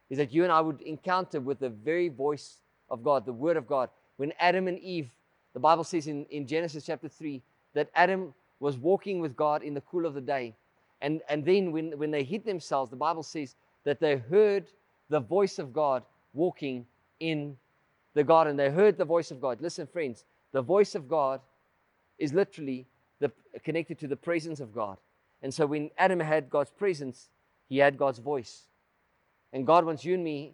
Is 0.10 0.18
that 0.18 0.34
you 0.34 0.44
and 0.44 0.51
I 0.51 0.62
would 0.62 0.82
encounter 0.82 1.39
with 1.39 1.60
the 1.60 1.70
very 1.70 2.10
voice 2.10 2.58
of 2.89 3.03
God, 3.03 3.25
the 3.25 3.34
Word 3.34 3.58
of 3.58 3.68
God. 3.68 3.89
When 4.18 4.34
Adam 4.39 4.68
and 4.68 4.80
Eve, 4.80 5.10
the 5.53 5.60
Bible 5.60 5.84
says 5.84 6.08
in, 6.08 6.25
in 6.25 6.46
Genesis 6.46 6.86
chapter 6.86 7.08
3, 7.08 7.42
that 7.74 7.89
Adam 7.96 8.34
was 8.60 8.77
walking 8.77 9.20
with 9.20 9.36
God 9.36 9.63
in 9.63 9.74
the 9.74 9.82
cool 9.82 10.06
of 10.06 10.13
the 10.13 10.22
day. 10.22 10.53
And, 11.01 11.22
and 11.27 11.44
then 11.44 11.72
when, 11.72 11.98
when 11.98 12.12
they 12.12 12.24
hid 12.24 12.46
themselves, 12.46 12.89
the 12.89 12.96
Bible 12.96 13.24
says 13.24 13.56
that 13.84 14.00
they 14.00 14.18
heard 14.18 14.68
the 15.10 15.19
voice 15.19 15.60
of 15.60 15.74
God 15.74 16.03
walking 16.33 16.86
in 17.19 17.57
the 18.13 18.24
garden. 18.24 18.57
They 18.57 18.69
heard 18.69 18.98
the 18.98 19.05
voice 19.05 19.31
of 19.31 19.41
God. 19.41 19.62
Listen, 19.62 19.88
friends, 19.88 20.25
the 20.51 20.62
voice 20.62 20.95
of 20.95 21.07
God 21.07 21.41
is 22.17 22.33
literally 22.33 22.88
the, 23.19 23.31
connected 23.63 24.00
to 24.00 24.07
the 24.07 24.15
presence 24.15 24.60
of 24.60 24.74
God. 24.74 24.98
And 25.41 25.53
so 25.53 25.65
when 25.65 25.91
Adam 25.98 26.19
had 26.19 26.50
God's 26.50 26.72
presence, 26.72 27.29
he 27.67 27.77
had 27.77 27.98
God's 27.98 28.19
voice. 28.19 28.63
And 29.51 29.67
God 29.67 29.86
wants 29.86 30.05
you 30.05 30.15
and 30.15 30.24
me, 30.24 30.53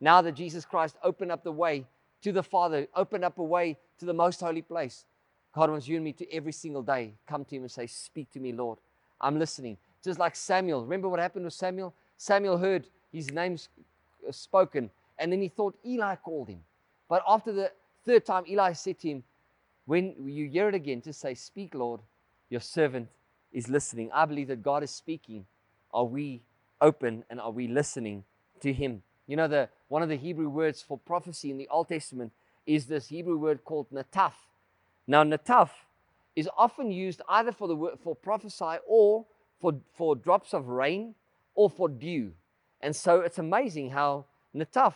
now 0.00 0.22
that 0.22 0.32
Jesus 0.32 0.64
Christ 0.64 0.96
opened 1.02 1.32
up 1.32 1.42
the 1.42 1.52
way 1.52 1.84
to 2.22 2.32
the 2.32 2.42
Father, 2.42 2.86
opened 2.94 3.24
up 3.24 3.38
a 3.38 3.44
way 3.44 3.76
to 3.98 4.04
the 4.04 4.14
most 4.14 4.40
holy 4.40 4.62
place. 4.62 5.04
God 5.52 5.70
wants 5.70 5.88
you 5.88 5.96
and 5.96 6.04
me 6.04 6.12
to 6.14 6.32
every 6.32 6.52
single 6.52 6.82
day 6.82 7.14
come 7.26 7.44
to 7.44 7.56
Him 7.56 7.62
and 7.62 7.70
say, 7.70 7.86
Speak 7.86 8.30
to 8.32 8.40
me, 8.40 8.52
Lord. 8.52 8.78
I'm 9.20 9.38
listening. 9.38 9.76
Just 10.04 10.18
like 10.18 10.36
Samuel. 10.36 10.82
Remember 10.82 11.08
what 11.08 11.18
happened 11.18 11.44
with 11.44 11.54
Samuel? 11.54 11.94
Samuel 12.16 12.58
heard 12.58 12.86
his 13.12 13.30
name 13.32 13.56
Uh, 14.28 14.32
spoken, 14.32 14.90
and 15.18 15.32
then 15.32 15.40
he 15.40 15.48
thought 15.48 15.76
Eli 15.86 16.16
called 16.16 16.48
him. 16.48 16.60
But 17.08 17.22
after 17.26 17.52
the 17.52 17.72
third 18.04 18.26
time, 18.26 18.44
Eli 18.48 18.72
said 18.72 18.98
to 19.00 19.08
him, 19.08 19.24
When 19.86 20.14
you 20.26 20.48
hear 20.48 20.68
it 20.68 20.74
again, 20.74 21.02
just 21.02 21.20
say, 21.20 21.34
Speak, 21.34 21.74
Lord, 21.74 22.00
your 22.50 22.60
servant 22.60 23.08
is 23.52 23.68
listening. 23.68 24.10
I 24.12 24.24
believe 24.26 24.48
that 24.48 24.62
God 24.62 24.82
is 24.82 24.90
speaking. 24.90 25.46
Are 25.92 26.04
we 26.04 26.42
open 26.80 27.24
and 27.30 27.40
are 27.40 27.50
we 27.50 27.66
listening 27.66 28.24
to 28.60 28.72
Him? 28.72 29.02
You 29.26 29.36
know, 29.36 29.48
the, 29.48 29.68
one 29.88 30.02
of 30.02 30.08
the 30.08 30.16
Hebrew 30.16 30.48
words 30.48 30.82
for 30.82 30.98
prophecy 30.98 31.50
in 31.50 31.58
the 31.58 31.68
Old 31.68 31.88
Testament 31.88 32.32
is 32.66 32.86
this 32.86 33.08
Hebrew 33.08 33.38
word 33.38 33.64
called 33.64 33.90
nataf. 33.90 34.32
Now, 35.06 35.24
nataf 35.24 35.70
is 36.36 36.48
often 36.56 36.90
used 36.90 37.22
either 37.28 37.52
for 37.52 37.68
the 37.68 37.76
word, 37.76 37.98
for 38.02 38.14
prophesy 38.14 38.78
or 38.86 39.26
for, 39.60 39.74
for 39.94 40.14
drops 40.14 40.54
of 40.54 40.68
rain 40.68 41.14
or 41.54 41.68
for 41.68 41.88
dew. 41.88 42.32
And 42.80 42.94
so 42.94 43.20
it's 43.20 43.38
amazing 43.38 43.90
how 43.90 44.26
nataf 44.54 44.94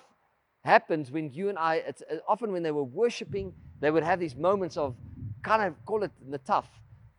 happens 0.65 1.11
when 1.11 1.33
you 1.33 1.49
and 1.49 1.59
I, 1.59 1.77
it's 1.77 2.03
uh, 2.11 2.17
often 2.29 2.53
when 2.53 2.63
they 2.63 2.71
were 2.71 2.85
worshiping, 2.85 3.53
they 3.81 3.91
would 3.91 4.05
have 4.05 4.21
these 4.21 4.37
moments 4.37 4.77
of 4.77 4.95
kind 5.43 5.63
of 5.63 5.75
call 5.85 6.05
it 6.05 6.13
nataf, 6.29 6.65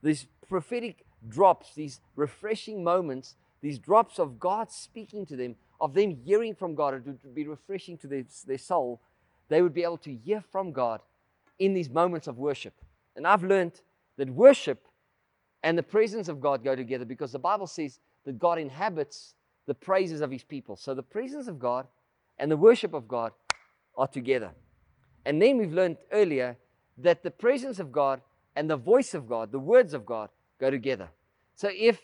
these 0.01 0.27
prophetic 0.48 1.05
drops, 1.27 1.74
these 1.75 2.00
refreshing 2.15 2.84
moments, 2.84 3.36
these 3.62 3.79
drops 3.79 4.20
of 4.20 4.39
God 4.39 4.72
speaking 4.72 5.25
to 5.25 5.36
them, 5.36 5.55
of 5.79 5.93
them 5.93 6.17
hearing 6.24 6.55
from 6.55 6.75
God, 6.75 6.93
it 6.93 7.05
would 7.05 7.36
be 7.36 7.48
refreshing 7.48 7.98
to 8.00 8.08
their, 8.08 8.24
their 8.46 8.58
soul. 8.58 9.01
They 9.50 9.62
would 9.62 9.74
be 9.74 9.84
able 9.84 9.98
to 10.00 10.13
hear 10.13 10.41
from 10.51 10.72
God 10.72 11.01
in 11.60 11.74
these 11.74 11.89
moments 11.89 12.27
of 12.27 12.38
worship. 12.38 12.74
And 13.15 13.27
I've 13.27 13.43
learned 13.43 13.82
that 14.17 14.29
worship 14.29 14.86
and 15.62 15.77
the 15.77 15.84
presence 15.84 16.27
of 16.27 16.41
God 16.41 16.63
go 16.63 16.75
together 16.75 17.05
because 17.05 17.32
the 17.32 17.39
Bible 17.39 17.67
says 17.67 18.00
that 18.25 18.39
God 18.39 18.58
inhabits 18.60 19.34
the 19.65 19.74
praises 19.74 20.22
of 20.22 20.32
his 20.32 20.43
people. 20.43 20.75
So 20.75 20.93
the 20.93 21.03
presence 21.03 21.48
of 21.48 21.60
God 21.60 21.88
and 22.38 22.51
the 22.51 22.58
worship 22.58 22.93
of 22.93 23.08
God 23.08 23.32
are 23.98 24.08
together. 24.08 24.51
And 25.25 25.41
then 25.41 25.58
we've 25.58 25.74
learned 25.74 25.98
earlier 26.12 26.58
that 26.98 27.24
the 27.24 27.32
presence 27.32 27.79
of 27.79 27.91
God 27.91 28.22
and 28.55 28.70
the 28.70 28.77
voice 28.77 29.13
of 29.13 29.27
God, 29.27 29.51
the 29.51 29.60
words 29.60 29.93
of 29.93 30.05
God, 30.05 30.29
go 30.60 30.70
together. 30.70 31.10
So 31.55 31.70
if 31.72 32.00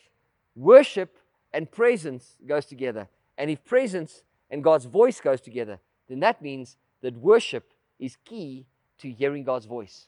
worship 0.55 1.17
and 1.53 1.69
presence 1.69 2.35
goes 2.47 2.65
together, 2.65 3.07
and 3.37 3.49
if 3.49 3.63
presence 3.65 4.23
and 4.49 4.63
God's 4.63 4.85
voice 4.85 5.19
goes 5.21 5.41
together, 5.41 5.79
then 6.07 6.19
that 6.21 6.41
means 6.41 6.77
that 7.01 7.15
worship 7.15 7.73
is 7.99 8.17
key 8.25 8.65
to 8.99 9.11
hearing 9.11 9.43
God's 9.43 9.65
voice. 9.65 10.07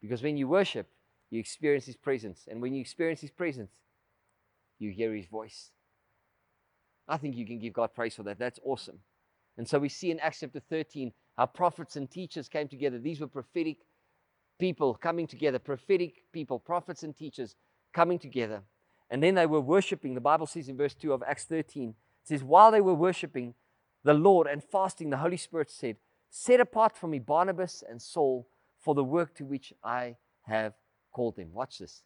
Because 0.00 0.22
when 0.22 0.36
you 0.36 0.48
worship, 0.48 0.88
you 1.30 1.40
experience 1.40 1.86
His 1.86 1.96
presence. 1.96 2.46
And 2.48 2.62
when 2.62 2.74
you 2.74 2.80
experience 2.80 3.20
His 3.20 3.30
presence, 3.30 3.72
you 4.78 4.90
hear 4.90 5.14
His 5.14 5.26
voice. 5.26 5.70
I 7.08 7.16
think 7.16 7.36
you 7.36 7.46
can 7.46 7.58
give 7.58 7.72
God 7.72 7.94
praise 7.94 8.14
for 8.14 8.22
that. 8.24 8.38
That's 8.38 8.58
awesome. 8.64 8.98
And 9.56 9.68
so 9.68 9.78
we 9.78 9.88
see 9.88 10.10
in 10.10 10.20
Acts 10.20 10.40
chapter 10.40 10.60
13 10.60 11.12
how 11.36 11.46
prophets 11.46 11.96
and 11.96 12.10
teachers 12.10 12.48
came 12.48 12.68
together. 12.68 12.98
These 12.98 13.20
were 13.20 13.26
prophetic 13.26 13.78
people 14.58 14.94
coming 14.94 15.26
together, 15.26 15.58
prophetic 15.58 16.24
people, 16.32 16.58
prophets 16.58 17.02
and 17.02 17.16
teachers 17.16 17.54
coming 17.92 18.18
together. 18.18 18.62
And 19.10 19.22
then 19.22 19.34
they 19.34 19.46
were 19.46 19.60
worshiping. 19.60 20.14
The 20.14 20.20
Bible 20.20 20.46
says 20.46 20.68
in 20.68 20.76
verse 20.76 20.94
2 20.94 21.12
of 21.12 21.22
Acts 21.22 21.44
13, 21.44 21.90
it 21.90 21.94
says, 22.24 22.42
While 22.42 22.70
they 22.70 22.80
were 22.80 22.94
worshiping 22.94 23.54
the 24.04 24.14
Lord 24.14 24.46
and 24.46 24.62
fasting, 24.62 25.10
the 25.10 25.16
Holy 25.16 25.36
Spirit 25.36 25.70
said, 25.70 25.96
Set 26.30 26.60
apart 26.60 26.96
for 26.96 27.06
me 27.06 27.18
Barnabas 27.18 27.84
and 27.88 28.00
Saul 28.02 28.48
for 28.80 28.94
the 28.94 29.04
work 29.04 29.34
to 29.36 29.44
which 29.44 29.72
I 29.82 30.16
have 30.42 30.74
called 31.12 31.36
them. 31.36 31.52
Watch 31.52 31.78
this. 31.78 32.02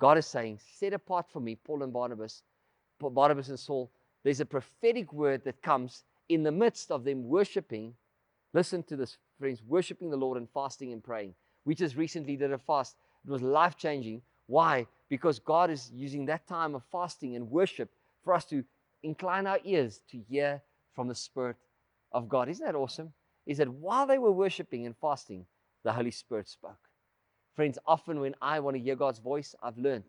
God 0.00 0.18
is 0.18 0.26
saying, 0.26 0.60
Set 0.78 0.92
apart 0.92 1.26
for 1.32 1.40
me 1.40 1.56
Paul 1.56 1.82
and 1.82 1.92
Barnabas, 1.92 2.42
Barnabas 3.00 3.48
and 3.48 3.58
Saul. 3.58 3.90
There's 4.28 4.40
a 4.40 4.44
prophetic 4.44 5.10
word 5.10 5.44
that 5.44 5.62
comes 5.62 6.04
in 6.28 6.42
the 6.42 6.52
midst 6.52 6.90
of 6.90 7.02
them 7.02 7.30
worshiping. 7.30 7.94
Listen 8.52 8.82
to 8.82 8.94
this, 8.94 9.16
friends, 9.40 9.62
worshiping 9.66 10.10
the 10.10 10.18
Lord 10.18 10.36
and 10.36 10.46
fasting 10.50 10.92
and 10.92 11.02
praying. 11.02 11.32
We 11.64 11.74
just 11.74 11.96
recently 11.96 12.36
did 12.36 12.52
a 12.52 12.58
fast. 12.58 12.96
It 13.26 13.30
was 13.30 13.40
life 13.40 13.78
changing. 13.78 14.20
Why? 14.46 14.86
Because 15.08 15.38
God 15.38 15.70
is 15.70 15.90
using 15.94 16.26
that 16.26 16.46
time 16.46 16.74
of 16.74 16.82
fasting 16.92 17.36
and 17.36 17.50
worship 17.50 17.88
for 18.22 18.34
us 18.34 18.44
to 18.50 18.64
incline 19.02 19.46
our 19.46 19.60
ears 19.64 20.02
to 20.10 20.18
hear 20.18 20.60
from 20.94 21.08
the 21.08 21.14
Spirit 21.14 21.56
of 22.12 22.28
God. 22.28 22.50
Isn't 22.50 22.66
that 22.66 22.74
awesome? 22.74 23.14
Is 23.46 23.56
that 23.56 23.68
while 23.70 24.06
they 24.06 24.18
were 24.18 24.30
worshiping 24.30 24.84
and 24.84 24.94
fasting, 24.94 25.46
the 25.84 25.92
Holy 25.94 26.10
Spirit 26.10 26.50
spoke. 26.50 26.90
Friends, 27.56 27.78
often 27.86 28.20
when 28.20 28.34
I 28.42 28.60
want 28.60 28.76
to 28.76 28.82
hear 28.82 28.94
God's 28.94 29.20
voice, 29.20 29.54
I've 29.62 29.78
learned 29.78 30.04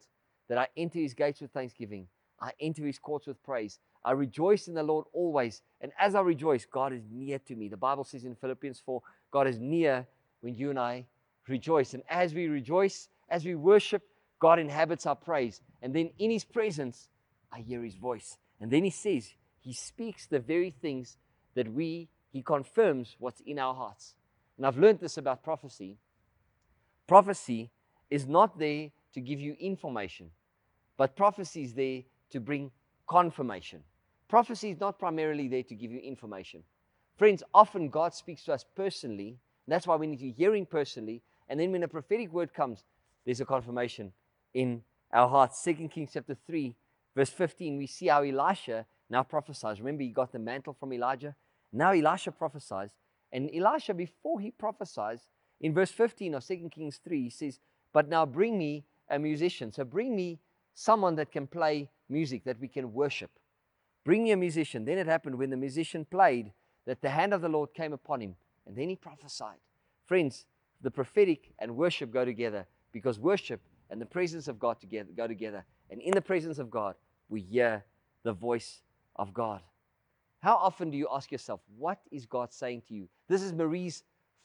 that 0.50 0.58
I 0.58 0.68
enter 0.76 1.00
his 1.00 1.14
gates 1.14 1.40
with 1.40 1.52
thanksgiving, 1.52 2.10
I 2.42 2.52
enter 2.60 2.86
his 2.86 3.00
courts 3.00 3.26
with 3.26 3.42
praise. 3.44 3.80
I 4.04 4.12
rejoice 4.12 4.68
in 4.68 4.74
the 4.74 4.84
Lord 4.84 5.06
always. 5.14 5.62
And 5.82 5.92
as 6.00 6.16
I 6.16 6.22
rejoice, 6.22 6.66
God 6.66 6.94
is 6.94 7.04
near 7.12 7.40
to 7.40 7.56
me. 7.56 7.68
The 7.68 7.78
Bible 7.78 8.04
says 8.04 8.26
in 8.26 8.36
Philippians 8.36 8.82
4 8.86 9.02
God 9.32 9.48
is 9.48 9.60
near 9.60 10.08
when 10.42 10.56
you 10.56 10.70
and 10.70 10.80
I 10.80 11.06
rejoice. 11.48 11.94
And 11.94 12.04
as 12.10 12.34
we 12.34 12.48
rejoice, 12.48 13.10
as 13.30 13.46
we 13.46 13.56
worship, 13.56 14.04
God 14.40 14.60
inhabits 14.60 15.06
our 15.06 15.16
praise. 15.16 15.62
And 15.82 15.94
then 15.94 16.12
in 16.18 16.32
his 16.32 16.46
presence, 16.46 17.10
I 17.52 17.60
hear 17.60 17.84
his 17.84 17.96
voice. 17.96 18.38
And 18.62 18.72
then 18.72 18.84
he 18.84 18.90
says, 18.90 19.34
he 19.60 19.74
speaks 19.74 20.26
the 20.26 20.40
very 20.40 20.72
things 20.72 21.18
that 21.56 21.72
we, 21.72 22.08
he 22.32 22.42
confirms 22.42 23.16
what's 23.20 23.42
in 23.42 23.60
our 23.60 23.74
hearts. 23.74 24.14
And 24.58 24.66
I've 24.66 24.78
learned 24.78 25.00
this 25.00 25.18
about 25.18 25.44
prophecy. 25.44 25.98
Prophecy 27.08 27.72
is 28.10 28.28
not 28.28 28.58
there 28.60 28.90
to 29.14 29.22
give 29.22 29.40
you 29.40 29.56
information, 29.60 30.32
but 30.98 31.16
prophecy 31.16 31.64
is 31.64 31.74
there 31.74 32.04
to 32.32 32.40
bring 32.40 32.72
confirmation. 33.10 33.84
Prophecy 34.30 34.70
is 34.70 34.80
not 34.80 35.00
primarily 35.00 35.48
there 35.48 35.64
to 35.64 35.76
give 35.76 35.92
you 35.92 36.00
information. 36.00 36.64
Friends, 37.18 37.44
often 37.54 37.90
God 37.90 38.14
speaks 38.14 38.44
to 38.44 38.54
us 38.54 38.64
personally. 38.76 39.38
that's 39.68 39.86
why 39.86 39.96
we 39.98 40.08
need 40.08 40.20
to 40.20 40.32
hear 40.32 40.56
Him 40.56 40.66
personally. 40.66 41.22
And 41.50 41.60
then 41.60 41.72
when 41.72 41.84
a 41.84 41.88
prophetic 41.88 42.32
word 42.32 42.54
comes, 42.54 42.86
there's 43.26 43.42
a 43.42 43.46
confirmation 43.46 44.14
in 44.54 44.84
our 45.12 45.28
hearts. 45.28 45.60
Second 45.60 45.90
Kings 45.90 46.12
chapter 46.14 46.38
3, 46.46 46.76
verse 47.16 47.32
15, 47.32 47.78
we 47.78 47.88
see 47.88 48.08
how 48.08 48.22
Elisha 48.22 48.86
now 49.10 49.24
prophesies. 49.24 49.80
Remember, 49.80 50.04
he 50.04 50.10
got 50.10 50.32
the 50.32 50.40
mantle 50.40 50.76
from 50.80 50.94
Elijah. 50.94 51.36
Now 51.74 51.92
Elisha 51.92 52.32
prophesies. 52.32 52.92
And 53.32 53.50
Elisha, 53.54 53.94
before 53.94 54.40
he 54.40 54.52
prophesies, 54.52 55.28
in 55.60 55.74
verse 55.74 55.92
15 55.92 56.36
of 56.36 56.46
2 56.46 56.70
Kings 56.72 57.00
3, 57.04 57.24
he 57.24 57.30
says, 57.30 57.60
But 57.92 58.08
now 58.08 58.26
bring 58.26 58.58
me 58.58 58.86
a 59.10 59.20
musician. 59.20 59.72
So 59.72 59.84
bring 59.84 60.16
me 60.16 60.40
someone 60.74 61.16
that 61.16 61.32
can 61.32 61.48
play 61.48 61.90
music, 62.10 62.44
that 62.46 62.60
we 62.60 62.68
can 62.68 62.94
worship. 62.94 63.32
Bring 64.04 64.24
me 64.24 64.32
a 64.32 64.38
musician. 64.38 64.86
Then 64.86 64.98
it 64.98 65.08
happened 65.08 65.38
when 65.38 65.50
the 65.50 65.58
musician 65.58 66.06
played 66.06 66.52
that 66.86 67.02
the 67.02 67.10
hand 67.10 67.34
of 67.34 67.42
the 67.42 67.50
Lord 67.50 67.74
came 67.74 67.94
upon 67.94 68.22
him. 68.22 68.36
And 68.66 68.76
then 68.76 68.90
he 68.90 68.96
prophesied. 68.96 69.58
Friends, 70.06 70.46
the 70.82 70.92
prophetic 70.92 71.52
and 71.60 71.76
worship 71.76 72.12
go 72.12 72.26
together 72.26 72.66
because 72.92 73.20
worship 73.20 73.62
and 73.90 74.02
the 74.02 74.06
presence 74.06 74.48
of 74.48 74.60
God 74.60 74.80
together 74.80 75.10
go 75.16 75.28
together. 75.28 75.66
And 75.90 76.02
in 76.02 76.14
the 76.14 76.22
presence 76.22 76.60
of 76.60 76.70
God, 76.70 76.96
we 77.30 77.42
hear 77.42 77.84
the 78.24 78.34
voice 78.34 78.82
of 79.16 79.34
God. 79.34 79.62
How 80.40 80.56
often 80.56 80.90
do 80.90 80.98
you 80.98 81.08
ask 81.12 81.32
yourself, 81.32 81.60
what 81.78 82.00
is 82.12 82.26
God 82.26 82.54
saying 82.54 82.84
to 82.88 82.94
you? 82.94 83.10
This 83.28 83.42
is 83.42 83.52
Marie's 83.54 84.04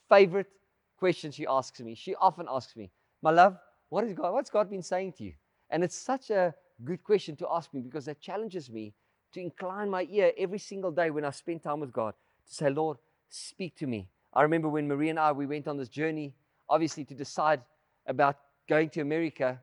favorite 0.09 0.49
question 0.97 1.31
she 1.31 1.47
asks 1.47 1.79
me. 1.79 1.95
She 1.95 2.15
often 2.15 2.47
asks 2.49 2.75
me, 2.75 2.91
My 3.21 3.31
love, 3.31 3.57
what 3.89 4.03
is 4.03 4.13
God? 4.13 4.33
What's 4.33 4.49
God 4.49 4.69
been 4.69 4.83
saying 4.83 5.13
to 5.13 5.23
you? 5.23 5.33
And 5.69 5.83
it's 5.83 5.95
such 5.95 6.29
a 6.29 6.53
good 6.83 7.03
question 7.03 7.35
to 7.37 7.47
ask 7.51 7.73
me 7.73 7.81
because 7.81 8.05
that 8.05 8.19
challenges 8.19 8.69
me 8.69 8.93
to 9.33 9.41
incline 9.41 9.89
my 9.89 10.07
ear 10.11 10.31
every 10.37 10.59
single 10.59 10.91
day 10.91 11.09
when 11.09 11.25
I 11.25 11.31
spend 11.31 11.63
time 11.63 11.79
with 11.79 11.91
God 11.91 12.13
to 12.47 12.53
say, 12.53 12.69
Lord, 12.69 12.97
speak 13.29 13.75
to 13.77 13.87
me. 13.87 14.07
I 14.33 14.41
remember 14.41 14.69
when 14.69 14.87
Marie 14.87 15.09
and 15.09 15.19
I 15.19 15.31
we 15.31 15.45
went 15.45 15.67
on 15.67 15.77
this 15.77 15.89
journey, 15.89 16.33
obviously 16.69 17.05
to 17.05 17.13
decide 17.13 17.61
about 18.07 18.37
going 18.67 18.89
to 18.89 19.01
America, 19.01 19.59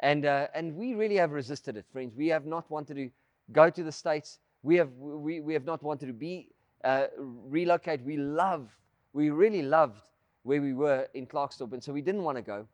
and 0.00 0.26
uh, 0.26 0.48
and 0.54 0.76
we 0.76 0.94
really 0.94 1.16
have 1.16 1.32
resisted 1.32 1.76
it, 1.76 1.84
friends. 1.92 2.14
We 2.16 2.28
have 2.28 2.46
not 2.46 2.70
wanted 2.70 2.94
to 2.94 3.10
go 3.52 3.70
to 3.70 3.82
the 3.82 3.92
states. 3.92 4.38
We 4.62 4.76
have 4.76 4.90
we, 4.98 5.40
we 5.40 5.54
have 5.54 5.64
not 5.64 5.82
wanted 5.82 6.06
to 6.06 6.12
be 6.12 6.48
uh, 6.84 7.06
relocate. 7.16 8.02
We 8.02 8.16
love 8.16 8.68
we 9.12 9.30
really 9.30 9.62
loved 9.62 10.02
where 10.42 10.60
we 10.60 10.74
were 10.74 11.08
in 11.14 11.26
Klerksdorp, 11.26 11.72
and 11.72 11.82
so 11.82 11.92
we 11.92 12.02
didn't 12.02 12.22
want 12.22 12.36
to 12.36 12.42
go. 12.42 12.66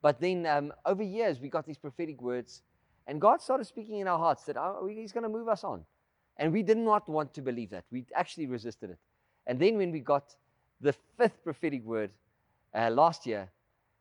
But 0.00 0.20
then 0.20 0.46
um, 0.46 0.72
over 0.86 1.02
years 1.02 1.40
we 1.40 1.48
got 1.48 1.66
these 1.66 1.76
prophetic 1.76 2.22
words, 2.22 2.62
and 3.08 3.20
God 3.20 3.42
started 3.42 3.64
speaking 3.64 3.98
in 3.98 4.06
our 4.06 4.18
hearts 4.18 4.44
that 4.44 4.56
oh, 4.56 4.86
He's 4.86 5.12
going 5.12 5.24
to 5.24 5.28
move 5.28 5.48
us 5.48 5.64
on, 5.64 5.84
and 6.36 6.52
we 6.52 6.62
did 6.62 6.78
not 6.78 7.08
want 7.08 7.34
to 7.34 7.42
believe 7.42 7.70
that. 7.70 7.84
We 7.90 8.06
actually 8.14 8.46
resisted 8.46 8.90
it. 8.90 8.98
And 9.46 9.58
then 9.58 9.76
when 9.78 9.90
we 9.90 10.00
got 10.00 10.36
the 10.80 10.94
fifth 11.16 11.42
prophetic 11.42 11.84
word 11.84 12.10
uh, 12.74 12.90
last 12.90 13.26
year, 13.26 13.48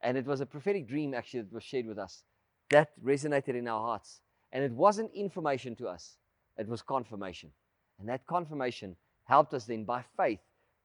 and 0.02 0.18
it 0.18 0.26
was 0.26 0.42
a 0.42 0.46
prophetic 0.46 0.88
dream 0.88 1.14
actually 1.14 1.42
that 1.42 1.54
was 1.54 1.64
shared 1.64 1.88
with 1.88 1.98
us. 1.98 2.24
That 2.70 2.92
resonated 3.04 3.56
in 3.56 3.68
our 3.68 3.82
hearts. 3.82 4.20
And 4.52 4.64
it 4.64 4.72
wasn't 4.72 5.12
information 5.14 5.76
to 5.78 5.88
us, 5.88 6.18
it 6.58 6.68
was 6.68 6.82
confirmation. 6.82 7.52
And 8.00 8.08
that 8.10 8.28
confirmation 8.28 8.96
helped 9.24 9.54
us 9.54 9.66
then 9.66 9.84
by 9.84 10.04
faith 10.16 10.40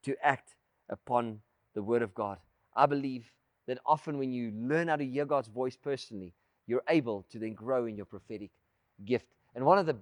to 0.04 0.16
act 0.22 0.54
upon 0.88 1.40
the 1.74 1.82
word 1.82 2.02
of 2.02 2.14
God. 2.14 2.38
I 2.74 2.86
believe 2.86 3.30
that 3.66 3.78
often 3.86 4.18
when 4.18 4.32
you 4.32 4.52
learn 4.54 4.88
how 4.88 4.96
to 4.96 5.04
hear 5.04 5.24
God's 5.24 5.48
voice 5.48 5.76
personally, 5.76 6.32
you're 6.72 6.82
able 6.88 7.26
to 7.30 7.38
then 7.38 7.52
grow 7.52 7.84
in 7.84 7.96
your 7.96 8.06
prophetic 8.06 8.50
gift. 9.04 9.26
And 9.54 9.64
one 9.64 9.78
of 9.78 9.84
the 9.84 9.96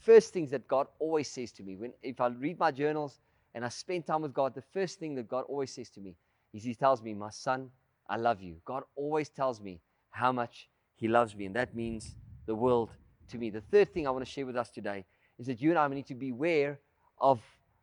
first 0.00 0.34
things 0.34 0.50
that 0.50 0.68
God 0.68 0.86
always 0.98 1.30
says 1.30 1.50
to 1.52 1.62
me, 1.62 1.76
when 1.76 1.92
if 2.02 2.20
I 2.20 2.26
read 2.28 2.58
my 2.58 2.70
journals 2.70 3.20
and 3.54 3.64
I 3.64 3.70
spend 3.70 4.06
time 4.06 4.20
with 4.20 4.34
God, 4.34 4.54
the 4.54 4.68
first 4.74 4.98
thing 4.98 5.14
that 5.14 5.28
God 5.28 5.44
always 5.48 5.72
says 5.74 5.88
to 5.90 6.00
me 6.00 6.16
is 6.52 6.62
He 6.62 6.74
tells 6.74 7.00
me, 7.02 7.14
My 7.14 7.30
son, 7.30 7.70
I 8.06 8.16
love 8.16 8.42
you. 8.42 8.56
God 8.66 8.82
always 8.96 9.30
tells 9.30 9.62
me 9.62 9.80
how 10.10 10.30
much 10.30 10.68
He 10.94 11.08
loves 11.08 11.34
me, 11.34 11.46
and 11.46 11.56
that 11.56 11.74
means 11.74 12.16
the 12.44 12.54
world 12.54 12.90
to 13.30 13.38
me. 13.38 13.48
The 13.48 13.62
third 13.72 13.94
thing 13.94 14.06
I 14.06 14.10
want 14.10 14.24
to 14.24 14.30
share 14.30 14.44
with 14.44 14.56
us 14.56 14.70
today 14.70 15.06
is 15.38 15.46
that 15.46 15.62
you 15.62 15.70
and 15.70 15.78
I 15.78 15.88
need 15.88 16.06
to 16.08 16.14
beware 16.14 16.80
of, 17.18 17.40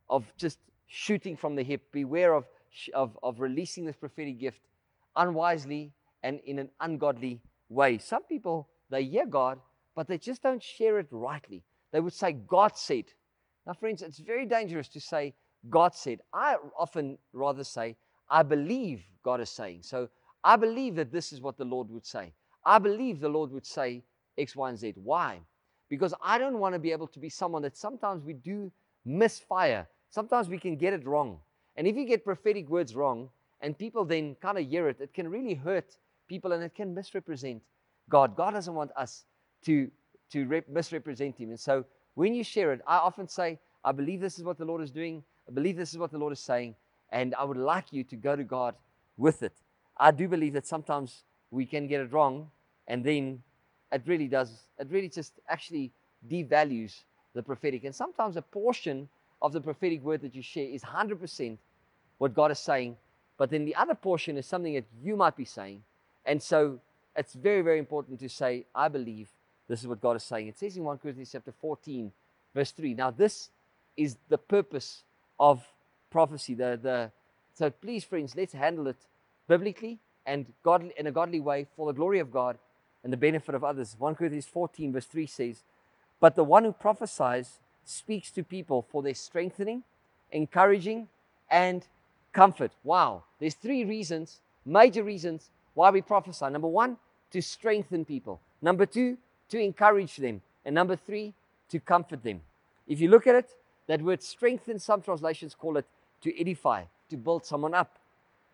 of 0.10 0.32
just 0.38 0.60
shooting 0.86 1.36
from 1.36 1.56
the 1.56 1.64
hip, 1.64 1.82
beware 1.92 2.34
of 2.36 2.46
of, 2.94 3.18
of 3.24 3.40
releasing 3.40 3.86
this 3.86 3.96
prophetic 3.96 4.40
gift 4.40 4.62
unwisely 5.16 5.92
and 6.24 6.40
in 6.46 6.60
an 6.60 6.70
ungodly 6.80 7.42
way. 7.70 7.98
Some 7.98 8.24
people, 8.24 8.70
they 8.90 9.04
hear 9.04 9.26
God, 9.26 9.60
but 9.96 10.08
they 10.08 10.18
just 10.18 10.44
don't 10.44 10.62
share 10.62 11.00
it 11.00 11.08
rightly. 11.12 11.64
They 11.92 12.00
would 12.00 12.14
say, 12.14 12.34
God 12.34 12.78
said. 12.78 13.06
Now, 13.66 13.74
friends, 13.74 14.02
it's 14.02 14.20
very 14.20 14.46
dangerous 14.46 14.88
to 14.90 15.00
say, 15.00 15.34
God 15.70 15.96
said. 15.96 16.20
I 16.34 16.56
often 16.78 17.18
rather 17.34 17.64
say, 17.64 17.96
I 18.30 18.44
believe 18.44 19.04
God 19.24 19.42
is 19.42 19.50
saying. 19.50 19.80
So 19.84 20.10
I 20.44 20.56
believe 20.56 20.96
that 20.96 21.12
this 21.12 21.34
is 21.34 21.42
what 21.42 21.58
the 21.58 21.66
Lord 21.66 21.90
would 21.90 22.06
say. 22.06 22.34
I 22.64 22.80
believe 22.80 23.20
the 23.20 23.30
Lord 23.30 23.52
would 23.52 23.66
say 23.66 24.04
X, 24.38 24.56
Y, 24.56 24.70
and 24.70 24.78
Z. 24.78 24.94
Why? 25.04 25.40
Because 25.90 26.14
I 26.22 26.38
don't 26.38 26.60
want 26.60 26.76
to 26.76 26.80
be 26.80 26.92
able 26.92 27.08
to 27.08 27.20
be 27.20 27.30
someone 27.30 27.62
that 27.64 27.78
sometimes 27.78 28.24
we 28.24 28.34
do 28.34 28.72
misfire. 29.06 29.88
Sometimes 30.10 30.50
we 30.50 30.58
can 30.58 30.76
get 30.76 30.94
it 30.94 31.06
wrong. 31.08 31.40
And 31.76 31.88
if 31.88 31.96
you 31.96 32.06
get 32.06 32.26
prophetic 32.26 32.70
words 32.70 32.96
wrong 32.96 33.30
and 33.62 33.78
people 33.78 34.06
then 34.06 34.36
kind 34.42 34.58
of 34.58 34.68
hear 34.68 34.90
it, 34.90 35.00
it 35.00 35.14
can 35.14 35.30
really 35.30 35.54
hurt 35.54 35.98
people 36.28 36.52
and 36.52 36.64
it 36.64 36.76
can 36.76 36.94
misrepresent 36.94 37.62
God. 38.10 38.36
God 38.36 38.52
doesn't 38.54 38.74
want 38.74 38.92
us 38.96 39.26
to, 39.66 39.90
to 40.32 40.46
rep- 40.46 40.70
misrepresent 40.70 41.38
Him. 41.38 41.50
And 41.50 41.60
so 41.60 41.86
when 42.16 42.34
you 42.34 42.44
share 42.44 42.74
it, 42.74 42.82
I 42.88 42.98
often 42.98 43.28
say, 43.28 43.60
I 43.84 43.92
believe 43.92 44.22
this 44.22 44.38
is 44.38 44.44
what 44.44 44.58
the 44.58 44.66
Lord 44.66 44.82
is 44.82 44.92
doing. 44.92 45.24
I 45.48 45.52
believe 45.52 45.78
this 45.78 45.92
is 45.92 45.98
what 45.98 46.12
the 46.12 46.18
Lord 46.18 46.34
is 46.34 46.40
saying. 46.40 46.76
And 47.12 47.34
I 47.36 47.44
would 47.44 47.58
like 47.58 47.92
you 47.92 48.04
to 48.06 48.16
go 48.16 48.36
to 48.36 48.44
God 48.44 48.76
with 49.18 49.44
it. 49.44 49.54
I 49.98 50.12
do 50.12 50.28
believe 50.28 50.54
that 50.54 50.68
sometimes 50.68 51.24
we 51.52 51.66
can 51.66 51.88
get 51.88 52.02
it 52.02 52.12
wrong 52.12 52.50
and 52.88 53.04
then 53.04 53.42
it 53.92 54.02
really 54.06 54.28
does, 54.28 54.64
it 54.80 54.88
really 54.90 55.10
just 55.10 55.34
actually 55.50 55.92
devalues 56.30 57.04
the 57.34 57.42
prophetic. 57.44 57.84
And 57.84 57.96
sometimes 57.96 58.36
a 58.36 58.42
portion 58.42 59.08
of 59.42 59.54
the 59.54 59.62
prophetic 59.62 60.04
word 60.04 60.22
that 60.22 60.36
you 60.36 60.42
share 60.42 60.68
is 60.68 60.82
100% 60.82 61.58
what 62.18 62.34
God 62.34 62.52
is 62.52 62.60
saying, 62.60 62.98
but 63.38 63.50
then 63.50 63.66
the 63.66 63.76
other 63.76 63.94
portion 63.94 64.38
is 64.38 64.46
something 64.46 64.74
that 64.74 64.86
you 65.02 65.16
might 65.16 65.36
be 65.36 65.46
saying. 65.46 65.84
And 66.28 66.44
so 66.44 66.80
it's 67.16 67.34
very, 67.34 67.62
very 67.62 67.80
important 67.80 68.20
to 68.20 68.30
say, 68.30 68.66
I 68.76 68.90
believe 68.90 69.30
this 69.68 69.82
is 69.82 69.88
what 69.88 70.02
God 70.02 70.18
is 70.18 70.24
saying. 70.24 70.48
It 70.48 70.60
says 70.60 70.78
in 70.78 70.84
1 70.84 70.98
Corinthians 71.00 71.32
chapter 71.32 71.54
14, 71.54 72.12
verse 72.54 72.72
3. 72.72 72.94
Now, 72.94 73.10
this 73.10 73.50
is 73.96 74.18
the 74.30 74.38
purpose 74.38 75.04
of 75.40 75.66
prophecy. 76.12 76.54
The, 76.54 76.80
the, 76.82 77.12
so 77.54 77.70
please, 77.70 78.04
friends, 78.04 78.36
let's 78.36 78.54
handle 78.54 78.88
it 78.88 78.98
biblically 79.48 80.00
and 80.26 80.46
godly, 80.64 80.94
in 80.98 81.08
a 81.08 81.12
godly 81.12 81.40
way 81.40 81.66
for 81.76 81.88
the 81.88 81.94
glory 81.94 82.20
of 82.20 82.32
God 82.32 82.58
and 83.04 83.12
the 83.12 83.18
benefit 83.18 83.56
of 83.56 83.64
others. 83.64 83.96
1 83.98 84.16
Corinthians 84.16 84.46
14, 84.46 84.92
verse 84.92 85.06
3 85.06 85.26
says, 85.26 85.64
But 86.20 86.36
the 86.36 86.44
one 86.44 86.66
who 86.66 86.74
prophesies 86.74 87.60
speaks 87.86 88.30
to 88.32 88.44
people 88.44 88.86
for 88.92 89.02
their 89.02 89.14
strengthening, 89.14 89.84
encouraging, 90.32 91.08
and 91.50 91.88
comfort. 92.34 92.72
Wow. 92.84 93.24
There's 93.40 93.54
three 93.54 93.86
reasons, 93.86 94.42
major 94.66 95.04
reasons, 95.04 95.50
why 95.78 95.92
we 95.92 96.02
prophesy. 96.02 96.50
Number 96.50 96.68
one, 96.68 96.98
to 97.30 97.40
strengthen 97.40 98.04
people. 98.04 98.42
Number 98.64 98.88
two, 98.88 99.16
to 99.50 99.60
encourage 99.60 100.16
them. 100.16 100.42
And 100.66 100.74
number 100.74 100.96
three, 100.96 101.36
to 101.70 101.80
comfort 101.80 102.24
them. 102.24 102.42
If 102.88 103.00
you 103.00 103.10
look 103.10 103.28
at 103.28 103.36
it, 103.36 103.50
that 103.86 104.02
word 104.02 104.24
strengthen, 104.24 104.80
some 104.80 105.04
translations 105.04 105.54
call 105.54 105.78
it 105.78 105.86
to 106.24 106.42
edify, 106.42 106.86
to 107.12 107.16
build 107.16 107.46
someone 107.46 107.76
up. 107.76 107.96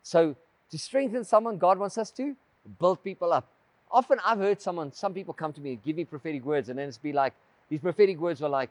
So, 0.03 0.35
to 0.69 0.77
strengthen 0.77 1.23
someone, 1.23 1.57
God 1.57 1.79
wants 1.79 1.97
us 1.97 2.11
to 2.11 2.35
build 2.77 3.01
people 3.01 3.31
up. 3.31 3.47
Often 3.89 4.19
I've 4.25 4.39
heard 4.39 4.61
someone, 4.61 4.91
some 4.91 5.13
people 5.13 5.33
come 5.33 5.53
to 5.53 5.61
me 5.61 5.71
and 5.73 5.83
give 5.83 5.95
me 5.95 6.03
prophetic 6.03 6.43
words, 6.43 6.67
and 6.67 6.77
then 6.77 6.89
it's 6.89 6.97
be 6.97 7.13
like, 7.13 7.33
these 7.69 7.79
prophetic 7.79 8.19
words 8.19 8.41
were 8.41 8.49
like, 8.49 8.69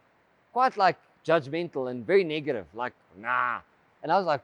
quite 0.53 0.77
like 0.77 0.99
judgmental 1.25 1.91
and 1.91 2.07
very 2.07 2.23
negative, 2.23 2.67
like, 2.75 2.93
nah. 3.19 3.61
And 4.03 4.13
I 4.13 4.19
was 4.19 4.27
like, 4.27 4.43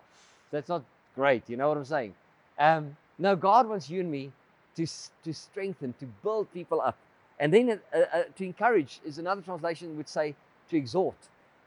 that's 0.50 0.70
not 0.70 0.82
great. 1.14 1.42
You 1.48 1.58
know 1.58 1.68
what 1.68 1.76
I'm 1.76 1.84
saying? 1.84 2.14
Um, 2.58 2.96
no, 3.18 3.34
God 3.36 3.68
wants 3.68 3.90
you 3.90 4.00
and 4.00 4.10
me 4.10 4.32
to, 4.76 4.86
to 5.24 5.34
strengthen, 5.34 5.92
to 5.94 6.06
build 6.22 6.52
people 6.52 6.80
up. 6.80 6.96
And 7.40 7.52
then 7.52 7.80
uh, 7.92 7.98
uh, 7.98 8.22
to 8.36 8.44
encourage 8.44 9.00
is 9.04 9.18
another 9.18 9.42
translation 9.42 9.96
would 9.96 10.08
say 10.08 10.34
to 10.70 10.76
exhort, 10.76 11.16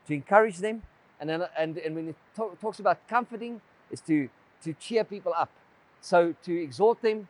to 0.07 0.13
encourage 0.13 0.57
them. 0.57 0.83
And, 1.19 1.29
then, 1.29 1.43
and, 1.57 1.77
and 1.77 1.95
when 1.95 2.07
it 2.09 2.15
talks 2.35 2.79
about 2.79 3.07
comforting, 3.07 3.61
is 3.91 4.01
to, 4.01 4.29
to 4.63 4.73
cheer 4.73 5.03
people 5.03 5.33
up. 5.37 5.51
So 5.99 6.33
to 6.43 6.61
exhort 6.61 7.01
them 7.01 7.27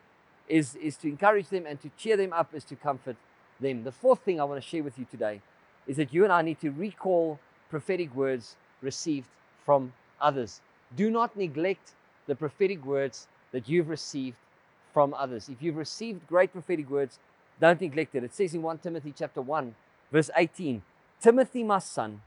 is, 0.48 0.76
is 0.76 0.96
to 0.98 1.08
encourage 1.08 1.48
them, 1.48 1.66
and 1.66 1.80
to 1.82 1.90
cheer 1.98 2.16
them 2.16 2.32
up 2.32 2.54
is 2.54 2.64
to 2.64 2.76
comfort 2.76 3.16
them. 3.60 3.84
The 3.84 3.92
fourth 3.92 4.20
thing 4.20 4.40
I 4.40 4.44
want 4.44 4.62
to 4.62 4.66
share 4.66 4.82
with 4.82 4.98
you 4.98 5.06
today 5.10 5.40
is 5.86 5.96
that 5.96 6.14
you 6.14 6.24
and 6.24 6.32
I 6.32 6.42
need 6.42 6.60
to 6.60 6.70
recall 6.70 7.38
prophetic 7.68 8.14
words 8.14 8.56
received 8.80 9.28
from 9.64 9.92
others. 10.20 10.60
Do 10.96 11.10
not 11.10 11.36
neglect 11.36 11.92
the 12.26 12.34
prophetic 12.34 12.84
words 12.84 13.26
that 13.52 13.68
you've 13.68 13.88
received 13.88 14.36
from 14.92 15.14
others. 15.14 15.48
If 15.48 15.62
you've 15.62 15.76
received 15.76 16.26
great 16.26 16.52
prophetic 16.52 16.90
words, 16.90 17.18
don't 17.60 17.80
neglect 17.80 18.14
it. 18.14 18.24
It 18.24 18.34
says 18.34 18.54
in 18.54 18.62
1 18.62 18.78
Timothy 18.78 19.14
chapter 19.16 19.40
1, 19.40 19.74
verse 20.10 20.30
18, 20.36 20.82
Timothy, 21.20 21.62
my 21.62 21.78
son, 21.78 22.22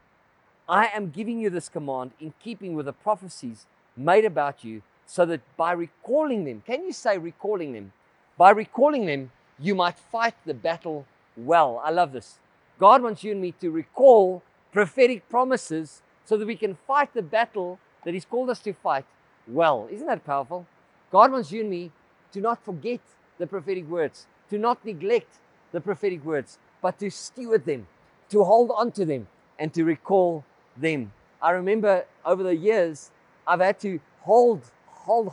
I 0.68 0.88
am 0.88 1.12
giving 1.12 1.40
you 1.40 1.50
this 1.50 1.70
command 1.70 2.12
in 2.20 2.34
keeping 2.42 2.74
with 2.74 2.86
the 2.86 2.94
prophecies 2.94 3.66
made 3.98 4.26
about 4.26 4.64
you, 4.64 4.82
so 5.06 5.26
that 5.26 5.42
by 5.58 5.72
recalling 5.72 6.46
them, 6.46 6.64
can 6.66 6.84
you 6.84 6.92
say 6.92 7.18
recalling 7.18 7.74
them? 7.74 7.94
By 8.38 8.50
recalling 8.50 9.06
them, 9.06 9.32
you 9.60 9.76
might 9.76 10.00
fight 10.00 10.34
the 10.46 10.54
battle 10.54 11.06
well. 11.38 11.82
I 11.84 11.92
love 11.92 12.12
this. 12.12 12.40
God 12.80 13.04
wants 13.04 13.24
you 13.24 13.32
and 13.32 13.42
me 13.42 13.54
to 13.62 13.70
recall 13.70 14.42
prophetic 14.72 15.30
promises 15.30 16.02
so 16.26 16.36
that 16.38 16.48
we 16.48 16.56
can 16.56 16.76
fight 16.88 17.14
the 17.14 17.22
battle 17.22 17.80
that 18.04 18.14
He's 18.14 18.26
called 18.26 18.50
us 18.50 18.60
to 18.62 18.74
fight 18.74 19.06
well. 19.48 19.88
Isn't 19.92 20.08
that 20.08 20.26
powerful? 20.26 20.66
God 21.12 21.32
wants 21.32 21.52
you 21.52 21.62
and 21.62 21.70
me 21.70 21.92
to 22.32 22.42
not 22.42 22.64
forget 22.64 23.00
the 23.38 23.48
prophetic 23.48 23.88
words, 23.88 24.28
to 24.50 24.58
not 24.58 24.84
neglect 24.86 25.40
the 25.72 25.82
prophetic 25.82 26.24
words, 26.24 26.58
but 26.82 27.00
to 27.00 27.10
steward 27.10 27.66
them, 27.66 27.88
to 28.30 28.44
hold 28.44 28.72
on 28.76 28.92
to 28.94 29.06
them, 29.06 29.28
and 29.58 29.74
to 29.74 29.84
recall 29.84 30.44
them. 30.76 31.12
I 31.42 31.52
remember 31.52 32.06
over 32.26 32.44
the 32.44 32.56
years, 32.56 33.12
I've 33.48 33.60
had 33.60 33.80
to 33.82 34.00
hold, 34.22 34.72
hold 34.88 35.32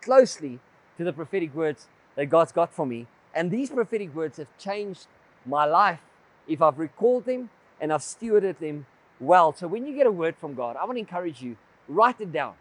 closely 0.00 0.58
to 0.96 1.04
the 1.04 1.12
prophetic 1.12 1.54
words 1.54 1.86
that 2.16 2.26
God's 2.26 2.52
got 2.52 2.72
for 2.72 2.86
me. 2.86 3.06
And 3.34 3.50
these 3.50 3.70
prophetic 3.70 4.14
words 4.14 4.38
have 4.38 4.48
changed 4.58 5.06
my 5.46 5.64
life 5.64 6.00
if 6.48 6.60
I've 6.60 6.78
recalled 6.78 7.24
them 7.24 7.50
and 7.80 7.92
I've 7.92 8.00
stewarded 8.00 8.58
them 8.58 8.86
well. 9.20 9.52
So 9.52 9.68
when 9.68 9.86
you 9.86 9.94
get 9.94 10.06
a 10.06 10.10
word 10.10 10.36
from 10.36 10.54
God, 10.54 10.76
I 10.76 10.84
want 10.84 10.96
to 10.96 11.00
encourage 11.00 11.40
you, 11.40 11.56
write 11.88 12.20
it 12.20 12.32
down 12.32 12.54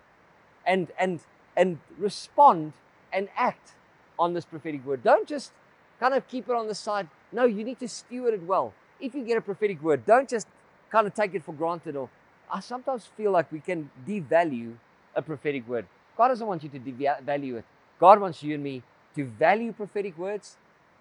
and 0.68 0.92
and 1.00 1.22
and 1.58 1.80
respond 1.98 2.72
and 3.12 3.28
act 3.36 3.74
on 4.18 4.34
this 4.34 4.46
prophetic 4.46 4.86
word. 4.86 5.04
Don't 5.04 5.28
just 5.28 5.52
kind 6.00 6.14
of 6.14 6.28
keep 6.28 6.48
it 6.48 6.56
on 6.56 6.68
the 6.68 6.76
side. 6.76 7.10
No, 7.32 7.46
you 7.46 7.64
need 7.64 7.80
to 7.80 7.88
steward 7.88 8.36
it 8.36 8.44
well. 8.44 8.74
If 9.00 9.14
you 9.16 9.24
get 9.24 9.38
a 9.38 9.42
prophetic 9.42 9.82
word, 9.82 10.06
don't 10.06 10.30
just 10.30 10.48
kind 10.90 11.08
of 11.08 11.14
take 11.14 11.34
it 11.34 11.44
for 11.44 11.54
granted 11.54 11.96
or 11.96 12.10
I 12.52 12.62
sometimes 12.62 13.06
feel 13.18 13.32
like 13.32 13.52
we 13.52 13.60
can 13.60 13.90
devalue 14.08 14.76
a 15.16 15.22
prophetic 15.22 15.68
word. 15.68 15.86
God 16.16 16.30
doesn't 16.30 16.48
want 16.48 16.64
you 16.64 16.70
to 16.70 16.80
devalue 16.80 17.58
it. 17.58 17.66
God 18.00 18.22
wants 18.22 18.42
you 18.42 18.56
and 18.56 18.64
me 18.64 18.84
to 19.16 19.26
value 19.26 19.74
prophetic 19.74 20.18
words, 20.18 20.56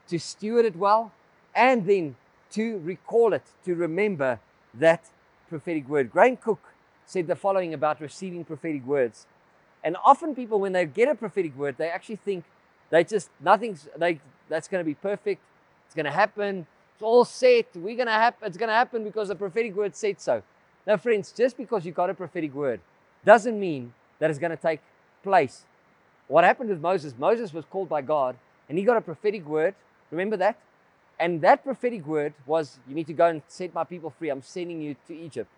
to 0.09 0.19
steward 0.19 0.65
it 0.65 0.75
well, 0.77 1.13
and 1.55 1.87
then 1.87 2.17
to 2.53 2.79
recall 2.79 3.33
it, 3.33 3.43
to 3.65 3.75
remember 3.75 4.41
that 4.75 5.05
prophetic 5.49 5.89
word. 5.89 6.11
Graham 6.11 6.37
Cooke 6.37 6.73
said 7.05 7.27
the 7.27 7.37
following 7.37 7.73
about 7.75 8.01
receiving 8.01 8.45
prophetic 8.45 8.85
words. 8.85 9.27
And 9.85 9.97
often 10.05 10.35
people, 10.35 10.59
when 10.61 10.73
they 10.73 10.85
get 10.87 11.09
a 11.09 11.15
prophetic 11.15 11.57
word, 11.57 11.77
they 11.79 11.89
actually 11.89 12.17
think 12.17 12.45
they 12.91 13.05
just 13.05 13.31
nothing's 13.41 13.89
they 13.97 14.21
that's 14.49 14.69
going 14.69 14.81
to 14.81 14.85
be 14.85 14.95
perfect. 14.95 15.43
It's 15.87 15.95
going 15.95 16.07
to 16.07 16.13
happen. 16.13 16.67
It's 16.95 17.03
all 17.03 17.25
set. 17.25 17.67
We're 17.75 17.97
going 17.97 18.07
to 18.07 18.13
happen. 18.13 18.47
It's 18.47 18.57
going 18.57 18.69
to 18.69 18.75
happen 18.75 19.05
because 19.05 19.29
the 19.29 19.35
prophetic 19.35 19.75
word 19.75 19.95
said 19.95 20.21
so. 20.21 20.43
Now, 20.87 20.97
friends, 20.97 21.33
just 21.33 21.57
because 21.57 21.85
you 21.85 21.93
got 21.93 22.11
a 22.11 22.15
prophetic 22.15 22.55
word 22.55 22.81
doesn't 23.25 23.59
mean 23.59 23.93
that 24.19 24.31
it's 24.31 24.39
going 24.39 24.51
to 24.51 24.57
take 24.57 24.81
place. 25.23 25.65
What 26.29 26.45
happened 26.45 26.71
with 26.71 26.81
Moses? 26.81 27.15
Moses 27.19 27.53
was 27.53 27.65
called 27.65 27.89
by 27.89 28.03
God, 28.03 28.37
and 28.69 28.79
he 28.79 28.85
got 28.85 28.97
a 28.97 29.01
prophetic 29.01 29.47
word. 29.47 29.75
Remember 30.11 30.37
that? 30.37 30.59
And 31.19 31.41
that 31.43 31.65
prophetic 31.65 32.07
word 32.07 32.35
was, 32.47 32.79
You 32.89 32.95
need 32.95 33.07
to 33.09 33.13
go 33.13 33.27
and 33.27 33.43
set 33.49 33.75
my 33.75 33.85
people 33.85 34.11
free. 34.11 34.29
I'm 34.29 34.43
sending 34.43 34.81
you 34.81 34.97
to 35.09 35.17
Egypt. 35.17 35.51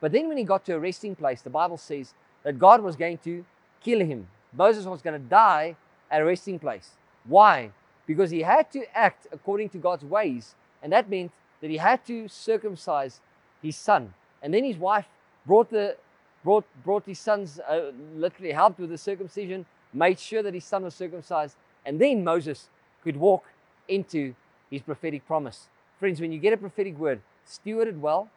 But 0.00 0.12
then 0.12 0.28
when 0.28 0.38
he 0.38 0.44
got 0.44 0.64
to 0.66 0.74
a 0.74 0.78
resting 0.78 1.14
place, 1.14 1.42
the 1.42 1.50
Bible 1.50 1.76
says 1.76 2.14
that 2.42 2.58
God 2.58 2.82
was 2.82 2.96
going 2.96 3.18
to 3.18 3.44
kill 3.82 4.00
him. 4.00 4.28
Moses 4.52 4.84
was 4.84 5.02
going 5.02 5.20
to 5.20 5.28
die 5.28 5.76
at 6.10 6.20
a 6.20 6.24
resting 6.24 6.58
place. 6.58 6.90
Why? 7.24 7.70
Because 8.06 8.30
he 8.30 8.42
had 8.42 8.70
to 8.72 8.84
act 8.96 9.26
according 9.32 9.68
to 9.70 9.78
God's 9.78 10.04
ways. 10.04 10.54
And 10.82 10.92
that 10.92 11.08
meant 11.08 11.32
that 11.60 11.70
he 11.70 11.76
had 11.76 12.04
to 12.06 12.28
circumcise 12.28 13.20
his 13.62 13.76
son. 13.76 14.14
And 14.42 14.54
then 14.54 14.64
his 14.64 14.76
wife 14.76 15.06
brought 15.46 15.70
the 15.70 15.96
brought 16.42 16.64
brought 16.82 17.04
his 17.04 17.18
son's 17.18 17.60
uh, 17.60 17.92
literally 18.16 18.52
helped 18.52 18.78
with 18.80 18.90
the 18.90 18.98
circumcision, 18.98 19.66
made 19.92 20.18
sure 20.18 20.42
that 20.42 20.54
his 20.54 20.64
son 20.64 20.84
was 20.84 20.94
circumcised, 20.94 21.56
and 21.84 22.00
then 22.00 22.24
Moses 22.24 22.68
could 23.02 23.16
walk 23.16 23.44
into 23.88 24.34
his 24.70 24.82
prophetic 24.82 25.26
promise. 25.26 25.68
Friends, 25.98 26.20
when 26.20 26.32
you 26.32 26.38
get 26.38 26.52
a 26.52 26.56
prophetic 26.56 26.98
word, 26.98 27.20
steward 27.44 27.88
it 27.88 27.96
well, 27.96 28.30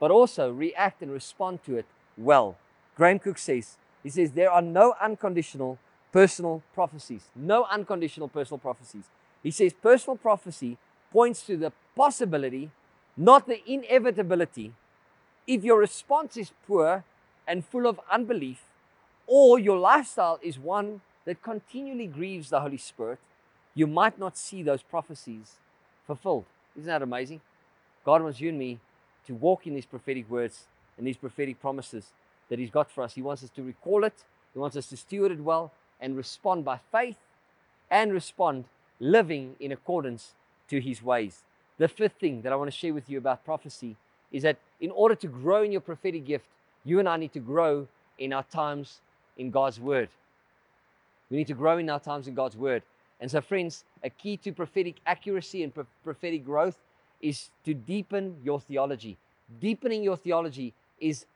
but 0.00 0.10
also 0.10 0.50
react 0.50 1.02
and 1.02 1.12
respond 1.12 1.62
to 1.64 1.76
it 1.76 1.86
well. 2.16 2.56
Graham 2.96 3.18
Cooke 3.18 3.38
says, 3.38 3.76
He 4.04 4.10
says, 4.10 4.30
There 4.32 4.50
are 4.50 4.62
no 4.62 4.94
unconditional 5.00 5.78
personal 6.12 6.62
prophecies. 6.74 7.22
No 7.34 7.64
unconditional 7.64 8.28
personal 8.28 8.58
prophecies. 8.58 9.04
He 9.42 9.50
says, 9.50 9.72
Personal 9.72 10.16
prophecy 10.16 10.78
points 11.10 11.42
to 11.46 11.56
the 11.56 11.72
possibility, 11.96 12.70
not 13.16 13.48
the 13.48 13.60
inevitability. 13.68 14.72
If 15.46 15.64
your 15.64 15.80
response 15.80 16.36
is 16.36 16.52
poor 16.66 17.04
and 17.48 17.64
full 17.64 17.86
of 17.86 18.00
unbelief, 18.10 18.62
or 19.26 19.58
your 19.58 19.78
lifestyle 19.78 20.38
is 20.42 20.58
one 20.58 21.00
that 21.24 21.42
continually 21.42 22.06
grieves 22.06 22.50
the 22.50 22.60
Holy 22.60 22.76
Spirit, 22.76 23.18
you 23.74 23.86
might 23.86 24.18
not 24.18 24.36
see 24.36 24.62
those 24.62 24.82
prophecies 24.82 25.54
fulfilled. 26.06 26.44
Isn't 26.76 26.88
that 26.88 27.02
amazing? 27.02 27.40
God 28.04 28.22
wants 28.22 28.40
you 28.40 28.50
and 28.50 28.58
me 28.58 28.78
to 29.26 29.34
walk 29.34 29.66
in 29.66 29.74
these 29.74 29.86
prophetic 29.86 30.28
words 30.30 30.64
and 30.98 31.06
these 31.06 31.16
prophetic 31.16 31.60
promises 31.60 32.12
that 32.48 32.58
He's 32.58 32.70
got 32.70 32.90
for 32.90 33.02
us. 33.02 33.14
He 33.14 33.22
wants 33.22 33.42
us 33.42 33.50
to 33.50 33.62
recall 33.62 34.04
it, 34.04 34.24
He 34.52 34.58
wants 34.58 34.76
us 34.76 34.86
to 34.88 34.96
steward 34.96 35.32
it 35.32 35.40
well 35.40 35.72
and 36.00 36.16
respond 36.16 36.64
by 36.64 36.78
faith 36.92 37.18
and 37.90 38.12
respond 38.12 38.64
living 39.00 39.56
in 39.60 39.72
accordance 39.72 40.32
to 40.68 40.80
His 40.80 41.02
ways. 41.02 41.42
The 41.78 41.88
fifth 41.88 42.14
thing 42.20 42.42
that 42.42 42.52
I 42.52 42.56
want 42.56 42.70
to 42.70 42.76
share 42.76 42.94
with 42.94 43.10
you 43.10 43.18
about 43.18 43.44
prophecy 43.44 43.96
is 44.30 44.42
that 44.42 44.58
in 44.80 44.90
order 44.90 45.14
to 45.14 45.26
grow 45.26 45.62
in 45.62 45.72
your 45.72 45.80
prophetic 45.80 46.24
gift, 46.24 46.46
you 46.84 46.98
and 46.98 47.08
I 47.08 47.16
need 47.16 47.32
to 47.32 47.40
grow 47.40 47.88
in 48.18 48.32
our 48.32 48.44
times 48.44 49.00
in 49.36 49.50
God's 49.50 49.80
Word. 49.80 50.08
We 51.30 51.36
need 51.36 51.46
to 51.48 51.54
grow 51.54 51.78
in 51.78 51.90
our 51.90 52.00
times 52.00 52.28
in 52.28 52.34
God's 52.34 52.56
Word. 52.56 52.82
And 53.20 53.30
so, 53.30 53.40
friends, 53.40 53.84
a 54.02 54.10
key 54.10 54.36
to 54.38 54.52
prophetic 54.52 54.96
accuracy 55.06 55.62
and 55.62 55.74
pro- 55.74 55.86
prophetic 56.02 56.44
growth 56.44 56.76
is 57.20 57.50
to 57.64 57.74
deepen 57.74 58.36
your 58.44 58.60
theology. 58.60 59.16
Deepening 59.60 60.02
your 60.02 60.16
theology 60.16 60.74
is 61.00 61.26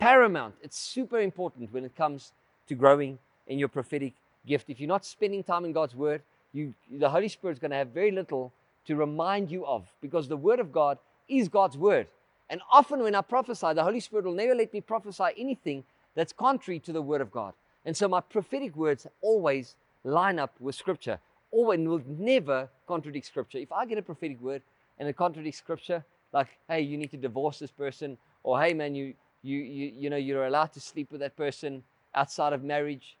paramount. 0.00 0.54
It's 0.62 0.78
super 0.78 1.20
important 1.20 1.72
when 1.72 1.84
it 1.84 1.94
comes 1.94 2.32
to 2.66 2.74
growing 2.74 3.18
in 3.46 3.58
your 3.58 3.68
prophetic 3.68 4.14
gift. 4.46 4.70
If 4.70 4.80
you're 4.80 4.88
not 4.88 5.04
spending 5.04 5.44
time 5.44 5.64
in 5.64 5.72
God's 5.72 5.94
Word, 5.94 6.22
you, 6.52 6.74
the 6.90 7.10
Holy 7.10 7.28
Spirit 7.28 7.52
is 7.52 7.58
going 7.60 7.70
to 7.70 7.76
have 7.76 7.88
very 7.88 8.10
little 8.10 8.52
to 8.86 8.96
remind 8.96 9.50
you 9.50 9.64
of 9.66 9.86
because 10.00 10.26
the 10.26 10.36
Word 10.36 10.58
of 10.58 10.72
God 10.72 10.98
is 11.28 11.48
God's 11.48 11.76
Word. 11.76 12.08
And 12.48 12.60
often 12.72 13.02
when 13.02 13.14
I 13.14 13.20
prophesy, 13.20 13.74
the 13.74 13.84
Holy 13.84 14.00
Spirit 14.00 14.24
will 14.24 14.34
never 14.34 14.54
let 14.54 14.72
me 14.72 14.80
prophesy 14.80 15.26
anything 15.38 15.84
that's 16.16 16.32
contrary 16.32 16.80
to 16.80 16.92
the 16.92 17.02
Word 17.02 17.20
of 17.20 17.30
God. 17.30 17.52
And 17.84 17.96
so 17.96 18.08
my 18.08 18.20
prophetic 18.20 18.74
words 18.74 19.06
always 19.20 19.76
line 20.02 20.38
up 20.38 20.54
with 20.58 20.74
Scripture, 20.74 21.18
and 21.52 21.88
will 21.88 22.02
never 22.06 22.68
contradict 22.88 23.26
Scripture. 23.26 23.58
If 23.58 23.70
I 23.70 23.84
get 23.84 23.98
a 23.98 24.02
prophetic 24.02 24.40
word 24.40 24.62
and 24.98 25.08
it 25.08 25.16
contradicts 25.16 25.58
Scripture, 25.58 26.04
like, 26.32 26.48
hey, 26.68 26.80
you 26.80 26.96
need 26.96 27.10
to 27.10 27.16
divorce 27.16 27.58
this 27.58 27.70
person, 27.70 28.16
or 28.42 28.60
hey, 28.62 28.72
man, 28.72 28.94
you, 28.94 29.14
you, 29.42 29.58
you, 29.58 29.92
you 29.96 30.10
know, 30.10 30.16
you're 30.16 30.46
allowed 30.46 30.72
to 30.74 30.80
sleep 30.80 31.10
with 31.10 31.20
that 31.20 31.36
person 31.36 31.82
outside 32.14 32.52
of 32.52 32.62
marriage. 32.62 33.16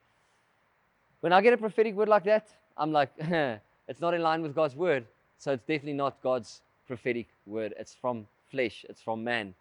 When 1.20 1.32
I 1.32 1.40
get 1.40 1.52
a 1.52 1.56
prophetic 1.56 1.94
word 1.94 2.08
like 2.08 2.24
that, 2.24 2.48
I'm 2.76 2.92
like, 2.92 3.10
it's 3.18 4.00
not 4.00 4.14
in 4.14 4.22
line 4.22 4.42
with 4.42 4.54
God's 4.54 4.76
word. 4.76 5.06
So 5.38 5.52
it's 5.52 5.62
definitely 5.62 5.94
not 5.94 6.22
God's 6.22 6.62
prophetic 6.86 7.28
word. 7.46 7.74
It's 7.78 7.94
from 7.94 8.26
flesh, 8.50 8.84
it's 8.88 9.00
from 9.00 9.24
man. 9.24 9.54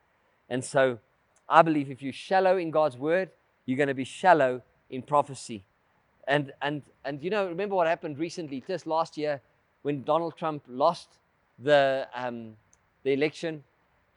And 0.50 0.64
so 0.64 1.00
I 1.48 1.62
believe 1.62 1.90
if 1.90 2.02
you're 2.02 2.14
shallow 2.14 2.58
in 2.58 2.72
God's 2.72 2.98
word, 2.98 3.30
you're 3.66 3.78
going 3.78 3.88
to 3.88 3.94
be 3.94 4.04
shallow 4.04 4.62
in 4.90 5.02
prophecy. 5.02 5.64
And, 6.28 6.52
and, 6.62 6.82
and 7.06 7.24
you 7.24 7.30
know, 7.30 7.48
remember 7.48 7.76
what 7.76 7.88
happened 7.88 8.20
recently, 8.20 8.64
just 8.68 8.86
last 8.86 9.18
year, 9.18 9.42
when 9.82 10.04
Donald 10.04 10.36
Trump 10.38 10.64
lost 10.68 11.18
the, 11.58 12.08
um, 12.14 12.56
the 13.04 13.14
election. 13.14 13.64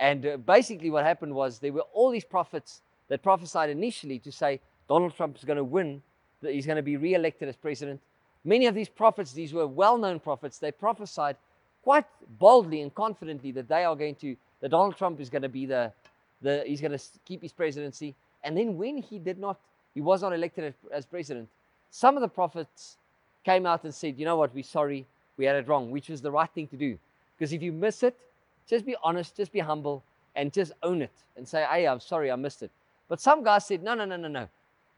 And 0.02 0.26
uh, 0.26 0.36
basically, 0.36 0.90
what 0.90 1.04
happened 1.04 1.32
was 1.32 1.60
there 1.60 1.72
were 1.72 1.86
all 1.92 2.10
these 2.10 2.24
prophets 2.24 2.82
that 3.06 3.22
prophesied 3.22 3.70
initially 3.70 4.18
to 4.18 4.32
say 4.32 4.58
Donald 4.88 5.14
Trump 5.14 5.36
is 5.36 5.44
going 5.44 5.58
to 5.58 5.64
win, 5.64 6.02
that 6.40 6.52
he's 6.52 6.66
going 6.66 6.76
to 6.76 6.82
be 6.82 6.96
re 6.96 7.14
elected 7.14 7.48
as 7.48 7.54
president. 7.54 8.00
Many 8.44 8.66
of 8.66 8.74
these 8.74 8.88
prophets, 8.88 9.32
these 9.32 9.52
were 9.54 9.68
well 9.68 9.96
known 9.96 10.18
prophets, 10.18 10.58
they 10.58 10.72
prophesied 10.72 11.36
quite 11.84 12.04
boldly 12.40 12.82
and 12.82 12.92
confidently 12.92 13.52
that 13.52 13.68
they 13.68 13.84
are 13.84 13.94
going 13.94 14.16
to, 14.16 14.36
that 14.60 14.70
Donald 14.70 14.96
Trump 14.96 15.20
is 15.20 15.30
going 15.30 15.42
to 15.42 15.48
be 15.48 15.66
the, 15.66 15.92
the 16.40 16.64
he's 16.66 16.80
going 16.80 16.98
to 16.98 17.04
keep 17.24 17.40
his 17.40 17.52
presidency. 17.52 18.16
And 18.42 18.56
then 18.56 18.76
when 18.76 18.96
he 18.98 19.20
did 19.20 19.38
not, 19.38 19.56
he 19.94 20.00
was 20.00 20.22
not 20.22 20.32
elected 20.32 20.64
as, 20.64 20.74
as 20.92 21.06
president, 21.06 21.48
some 21.92 22.16
of 22.16 22.22
the 22.22 22.28
prophets 22.28 22.96
came 23.44 23.66
out 23.66 23.84
and 23.84 23.94
said, 23.94 24.18
you 24.18 24.24
know 24.24 24.36
what, 24.36 24.52
we're 24.52 24.64
sorry, 24.64 25.06
we 25.36 25.44
had 25.44 25.54
it 25.54 25.68
wrong, 25.68 25.92
which 25.92 26.08
was 26.08 26.20
the 26.20 26.32
right 26.32 26.50
thing 26.50 26.66
to 26.66 26.76
do. 26.76 26.98
Because 27.38 27.52
if 27.52 27.62
you 27.62 27.70
miss 27.70 28.02
it, 28.02 28.18
just 28.68 28.84
be 28.84 28.96
honest, 29.02 29.36
just 29.36 29.52
be 29.52 29.60
humble, 29.60 30.02
and 30.34 30.52
just 30.52 30.72
own 30.82 31.02
it 31.02 31.12
and 31.36 31.46
say, 31.46 31.66
hey, 31.70 31.86
I'm 31.86 32.00
sorry, 32.00 32.30
I 32.30 32.36
missed 32.36 32.62
it. 32.62 32.70
But 33.08 33.20
some 33.20 33.44
guys 33.44 33.66
said, 33.66 33.82
no, 33.82 33.94
no, 33.94 34.04
no, 34.04 34.16
no, 34.16 34.28
no. 34.28 34.48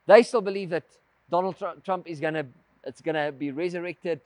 They 0.06 0.22
still 0.22 0.40
believe 0.40 0.70
that 0.70 0.84
Donald 1.30 1.56
Trump 1.84 2.06
is 2.06 2.20
going 2.20 2.34
to, 2.34 2.46
it's 2.84 3.00
going 3.00 3.14
to 3.14 3.32
be 3.32 3.50
resurrected. 3.50 4.20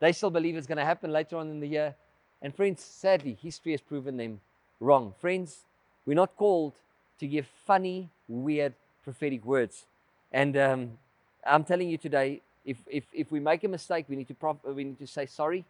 They 0.00 0.12
still 0.12 0.30
believe 0.30 0.56
it's 0.56 0.66
going 0.66 0.78
to 0.78 0.84
happen 0.84 1.12
later 1.12 1.36
on 1.36 1.50
in 1.50 1.60
the 1.60 1.66
year. 1.66 1.94
And 2.40 2.54
friends, 2.54 2.82
sadly, 2.82 3.36
history 3.42 3.72
has 3.72 3.80
proven 3.80 4.16
them 4.16 4.40
wrong. 4.80 5.14
Friends, 5.20 5.64
we're 6.06 6.14
not 6.14 6.36
called 6.36 6.74
to 7.18 7.26
give 7.26 7.46
funny, 7.66 8.10
weird 8.28 8.74
prophetic 9.02 9.44
words. 9.44 9.86
And 10.32 10.56
um, 10.56 10.98
I'm 11.46 11.64
telling 11.64 11.88
you 11.88 11.98
today, 11.98 12.40
if, 12.64 12.78
if, 12.86 13.04
if 13.12 13.30
we 13.30 13.40
make 13.40 13.64
a 13.64 13.68
mistake, 13.68 14.06
we 14.08 14.16
need, 14.16 14.28
to 14.28 14.34
prop, 14.34 14.64
we 14.64 14.84
need 14.84 14.98
to 14.98 15.06
say 15.06 15.26
sorry. 15.26 15.64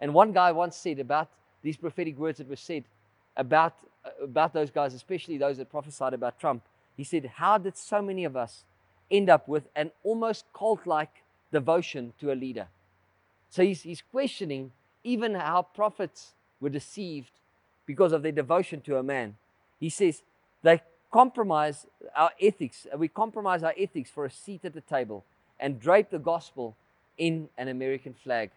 And 0.00 0.14
one 0.14 0.32
guy 0.32 0.52
once 0.52 0.76
said 0.76 0.98
about 0.98 1.28
these 1.62 1.76
prophetic 1.76 2.18
words 2.18 2.38
that 2.38 2.48
were 2.48 2.56
said 2.56 2.84
about, 3.36 3.74
about 4.22 4.52
those 4.52 4.70
guys, 4.70 4.94
especially 4.94 5.38
those 5.38 5.58
that 5.58 5.70
prophesied 5.70 6.14
about 6.14 6.38
Trump, 6.38 6.62
he 6.96 7.04
said, 7.04 7.32
How 7.36 7.58
did 7.58 7.76
so 7.76 8.02
many 8.02 8.24
of 8.24 8.36
us 8.36 8.64
end 9.10 9.30
up 9.30 9.48
with 9.48 9.68
an 9.74 9.90
almost 10.02 10.44
cult 10.54 10.86
like 10.86 11.22
devotion 11.52 12.12
to 12.20 12.32
a 12.32 12.34
leader? 12.34 12.68
So 13.48 13.62
he's, 13.62 13.82
he's 13.82 14.02
questioning 14.02 14.72
even 15.02 15.34
how 15.34 15.62
prophets 15.62 16.32
were 16.60 16.68
deceived 16.68 17.32
because 17.86 18.12
of 18.12 18.22
their 18.22 18.32
devotion 18.32 18.80
to 18.82 18.98
a 18.98 19.02
man. 19.02 19.36
He 19.78 19.88
says, 19.88 20.22
They 20.62 20.80
compromise 21.12 21.86
our 22.14 22.30
ethics, 22.40 22.86
we 22.96 23.08
compromise 23.08 23.62
our 23.62 23.74
ethics 23.76 24.10
for 24.10 24.24
a 24.24 24.30
seat 24.30 24.64
at 24.64 24.74
the 24.74 24.80
table 24.80 25.24
and 25.58 25.80
drape 25.80 26.10
the 26.10 26.18
gospel 26.18 26.76
in 27.18 27.48
an 27.58 27.68
American 27.68 28.14
flag. 28.14 28.50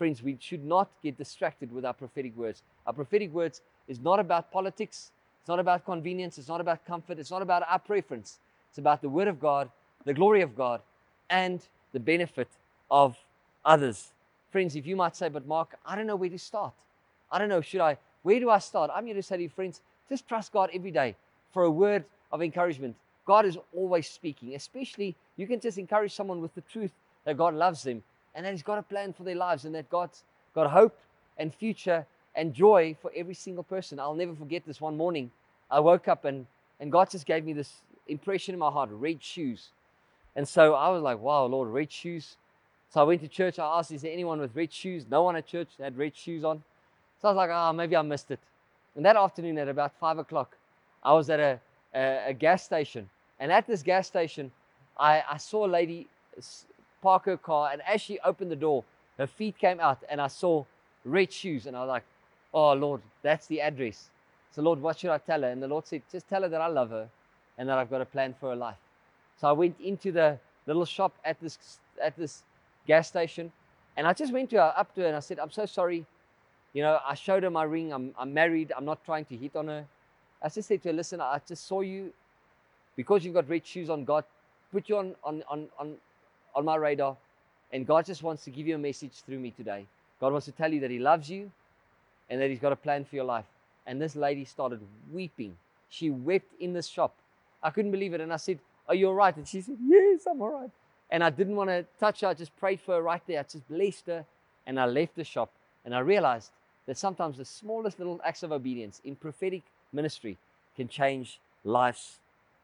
Friends, 0.00 0.22
we 0.22 0.38
should 0.40 0.64
not 0.64 0.88
get 1.02 1.18
distracted 1.18 1.70
with 1.70 1.84
our 1.84 1.92
prophetic 1.92 2.34
words. 2.34 2.62
Our 2.86 2.94
prophetic 2.94 3.34
words 3.34 3.60
is 3.86 4.00
not 4.00 4.18
about 4.18 4.50
politics, 4.50 5.10
it's 5.38 5.48
not 5.48 5.60
about 5.60 5.84
convenience, 5.84 6.38
it's 6.38 6.48
not 6.48 6.58
about 6.58 6.86
comfort, 6.86 7.18
it's 7.18 7.30
not 7.30 7.42
about 7.42 7.64
our 7.68 7.78
preference. 7.78 8.38
It's 8.70 8.78
about 8.78 9.02
the 9.02 9.10
word 9.10 9.28
of 9.28 9.38
God, 9.38 9.68
the 10.06 10.14
glory 10.14 10.40
of 10.40 10.56
God, 10.56 10.80
and 11.28 11.60
the 11.92 12.00
benefit 12.00 12.48
of 12.90 13.18
others. 13.62 14.12
Friends, 14.50 14.74
if 14.74 14.86
you 14.86 14.96
might 14.96 15.16
say, 15.16 15.28
but 15.28 15.46
Mark, 15.46 15.78
I 15.84 15.96
don't 15.96 16.06
know 16.06 16.16
where 16.16 16.30
to 16.30 16.38
start. 16.38 16.72
I 17.30 17.38
don't 17.38 17.50
know, 17.50 17.60
should 17.60 17.82
I? 17.82 17.98
Where 18.22 18.40
do 18.40 18.48
I 18.48 18.58
start? 18.58 18.90
I'm 18.94 19.04
here 19.04 19.16
to 19.16 19.22
say 19.22 19.36
to 19.36 19.42
you, 19.42 19.50
friends, 19.50 19.82
just 20.08 20.26
trust 20.26 20.50
God 20.50 20.70
every 20.72 20.92
day 20.92 21.14
for 21.52 21.64
a 21.64 21.70
word 21.70 22.06
of 22.32 22.40
encouragement. 22.40 22.96
God 23.26 23.44
is 23.44 23.58
always 23.76 24.08
speaking, 24.08 24.54
especially 24.54 25.14
you 25.36 25.46
can 25.46 25.60
just 25.60 25.76
encourage 25.76 26.14
someone 26.14 26.40
with 26.40 26.54
the 26.54 26.62
truth 26.62 26.92
that 27.26 27.36
God 27.36 27.52
loves 27.52 27.82
them 27.82 28.02
and 28.40 28.46
that 28.46 28.52
He's 28.52 28.62
got 28.62 28.78
a 28.78 28.82
plan 28.82 29.12
for 29.12 29.22
their 29.22 29.34
lives 29.34 29.66
and 29.66 29.74
that 29.74 29.90
God's 29.90 30.24
got 30.54 30.70
hope 30.70 30.98
and 31.36 31.54
future 31.54 32.06
and 32.34 32.54
joy 32.54 32.96
for 33.02 33.12
every 33.14 33.34
single 33.34 33.62
person. 33.62 34.00
I'll 34.00 34.14
never 34.14 34.34
forget 34.34 34.62
this 34.66 34.80
one 34.80 34.96
morning. 34.96 35.30
I 35.70 35.80
woke 35.80 36.08
up 36.08 36.24
and, 36.24 36.46
and 36.80 36.90
God 36.90 37.10
just 37.10 37.26
gave 37.26 37.44
me 37.44 37.52
this 37.52 37.70
impression 38.08 38.54
in 38.54 38.58
my 38.58 38.70
heart 38.70 38.88
red 38.92 39.22
shoes. 39.22 39.68
And 40.34 40.48
so 40.48 40.72
I 40.72 40.88
was 40.88 41.02
like, 41.02 41.18
wow, 41.18 41.44
Lord, 41.44 41.68
red 41.68 41.92
shoes. 41.92 42.36
So 42.88 43.02
I 43.02 43.02
went 43.02 43.20
to 43.20 43.28
church. 43.28 43.58
I 43.58 43.78
asked, 43.78 43.92
is 43.92 44.00
there 44.00 44.10
anyone 44.10 44.40
with 44.40 44.56
red 44.56 44.72
shoes? 44.72 45.04
No 45.10 45.22
one 45.24 45.36
at 45.36 45.46
church 45.46 45.68
had 45.78 45.98
red 45.98 46.16
shoes 46.16 46.42
on. 46.42 46.62
So 47.20 47.28
I 47.28 47.32
was 47.32 47.36
like, 47.36 47.50
oh, 47.52 47.74
maybe 47.74 47.94
I 47.94 48.00
missed 48.00 48.30
it. 48.30 48.40
And 48.96 49.04
that 49.04 49.16
afternoon 49.16 49.58
at 49.58 49.68
about 49.68 49.92
five 50.00 50.16
o'clock, 50.16 50.56
I 51.02 51.12
was 51.12 51.28
at 51.28 51.40
a, 51.40 51.60
a, 51.94 52.28
a 52.28 52.32
gas 52.32 52.64
station. 52.64 53.10
And 53.38 53.52
at 53.52 53.66
this 53.66 53.82
gas 53.82 54.06
station, 54.06 54.50
I, 54.98 55.22
I 55.30 55.36
saw 55.36 55.66
a 55.66 55.68
lady 55.68 56.08
park 57.02 57.24
her 57.26 57.36
car. 57.36 57.70
And 57.72 57.82
as 57.82 58.00
she 58.00 58.18
opened 58.20 58.50
the 58.50 58.56
door, 58.56 58.84
her 59.18 59.26
feet 59.26 59.58
came 59.58 59.80
out. 59.80 60.02
And 60.08 60.20
I 60.20 60.28
saw 60.28 60.64
red 61.04 61.32
shoes. 61.32 61.66
And 61.66 61.76
I 61.76 61.80
was 61.80 61.88
like, 61.88 62.04
oh, 62.52 62.72
Lord, 62.72 63.02
that's 63.22 63.46
the 63.46 63.60
address. 63.60 64.08
So, 64.52 64.62
Lord, 64.62 64.80
what 64.80 64.98
should 64.98 65.10
I 65.10 65.18
tell 65.18 65.42
her? 65.42 65.48
And 65.48 65.62
the 65.62 65.68
Lord 65.68 65.86
said, 65.86 66.02
just 66.10 66.28
tell 66.28 66.42
her 66.42 66.48
that 66.48 66.60
I 66.60 66.66
love 66.66 66.90
her 66.90 67.08
and 67.58 67.68
that 67.68 67.78
I've 67.78 67.90
got 67.90 68.00
a 68.00 68.06
plan 68.06 68.34
for 68.38 68.50
her 68.50 68.56
life. 68.56 68.78
So 69.40 69.48
I 69.48 69.52
went 69.52 69.78
into 69.80 70.12
the 70.12 70.38
little 70.66 70.84
shop 70.84 71.12
at 71.24 71.40
this, 71.40 71.78
at 72.02 72.16
this 72.16 72.42
gas 72.86 73.08
station. 73.08 73.52
And 73.96 74.06
I 74.06 74.12
just 74.12 74.32
went 74.32 74.50
to 74.50 74.56
her, 74.56 74.74
up 74.76 74.94
to 74.94 75.02
her, 75.02 75.06
and 75.06 75.16
I 75.16 75.20
said, 75.20 75.38
I'm 75.38 75.50
so 75.50 75.66
sorry. 75.66 76.04
You 76.72 76.82
know, 76.82 76.98
I 77.06 77.14
showed 77.14 77.42
her 77.42 77.50
my 77.50 77.64
ring. 77.64 77.92
I'm, 77.92 78.14
I'm 78.18 78.32
married. 78.32 78.72
I'm 78.76 78.84
not 78.84 79.04
trying 79.04 79.24
to 79.26 79.36
hit 79.36 79.56
on 79.56 79.68
her. 79.68 79.84
I 80.42 80.48
just 80.48 80.68
said 80.68 80.82
to 80.82 80.88
her, 80.88 80.94
listen, 80.94 81.20
I 81.20 81.40
just 81.46 81.66
saw 81.66 81.80
you 81.80 82.12
because 82.96 83.24
you've 83.24 83.34
got 83.34 83.48
red 83.48 83.66
shoes 83.66 83.90
on, 83.90 84.04
God 84.04 84.24
put 84.72 84.88
you 84.88 84.96
on, 84.98 85.14
on, 85.24 85.42
on, 85.48 85.68
on, 85.78 85.94
on 86.54 86.64
my 86.64 86.76
radar. 86.76 87.16
And 87.72 87.86
God 87.86 88.04
just 88.06 88.22
wants 88.22 88.44
to 88.44 88.50
give 88.50 88.66
you 88.66 88.74
a 88.74 88.78
message 88.78 89.12
through 89.24 89.38
me 89.38 89.50
today. 89.50 89.86
God 90.20 90.32
wants 90.32 90.46
to 90.46 90.52
tell 90.52 90.72
you 90.72 90.80
that 90.80 90.90
He 90.90 90.98
loves 90.98 91.30
you 91.30 91.50
and 92.28 92.40
that 92.40 92.50
He's 92.50 92.58
got 92.58 92.72
a 92.72 92.76
plan 92.76 93.04
for 93.04 93.16
your 93.16 93.24
life. 93.24 93.46
And 93.86 94.00
this 94.00 94.16
lady 94.16 94.44
started 94.44 94.80
weeping. 95.12 95.56
She 95.88 96.10
wept 96.10 96.52
in 96.60 96.72
the 96.72 96.82
shop. 96.82 97.14
I 97.62 97.70
couldn't 97.70 97.90
believe 97.90 98.14
it. 98.14 98.20
And 98.20 98.32
I 98.32 98.36
said, 98.36 98.58
Are 98.88 98.94
you 98.94 99.08
all 99.08 99.14
right? 99.14 99.34
And 99.36 99.46
she 99.46 99.60
said, 99.60 99.76
Yes, 99.84 100.22
I'm 100.30 100.40
all 100.40 100.60
right. 100.60 100.70
And 101.10 101.24
I 101.24 101.30
didn't 101.30 101.56
want 101.56 101.70
to 101.70 101.84
touch 101.98 102.20
her. 102.20 102.28
I 102.28 102.34
just 102.34 102.56
prayed 102.56 102.80
for 102.80 102.94
her 102.94 103.02
right 103.02 103.22
there. 103.26 103.40
I 103.40 103.42
just 103.42 103.68
blessed 103.68 104.06
her. 104.06 104.24
And 104.66 104.78
I 104.78 104.86
left 104.86 105.16
the 105.16 105.24
shop. 105.24 105.50
And 105.84 105.94
I 105.94 106.00
realized 106.00 106.50
that 106.86 106.98
sometimes 106.98 107.38
the 107.38 107.44
smallest 107.44 107.98
little 107.98 108.20
acts 108.24 108.42
of 108.42 108.52
obedience 108.52 109.00
in 109.04 109.16
prophetic 109.16 109.62
ministry 109.92 110.38
can 110.76 110.88
change 110.88 111.40
lives 111.64 112.18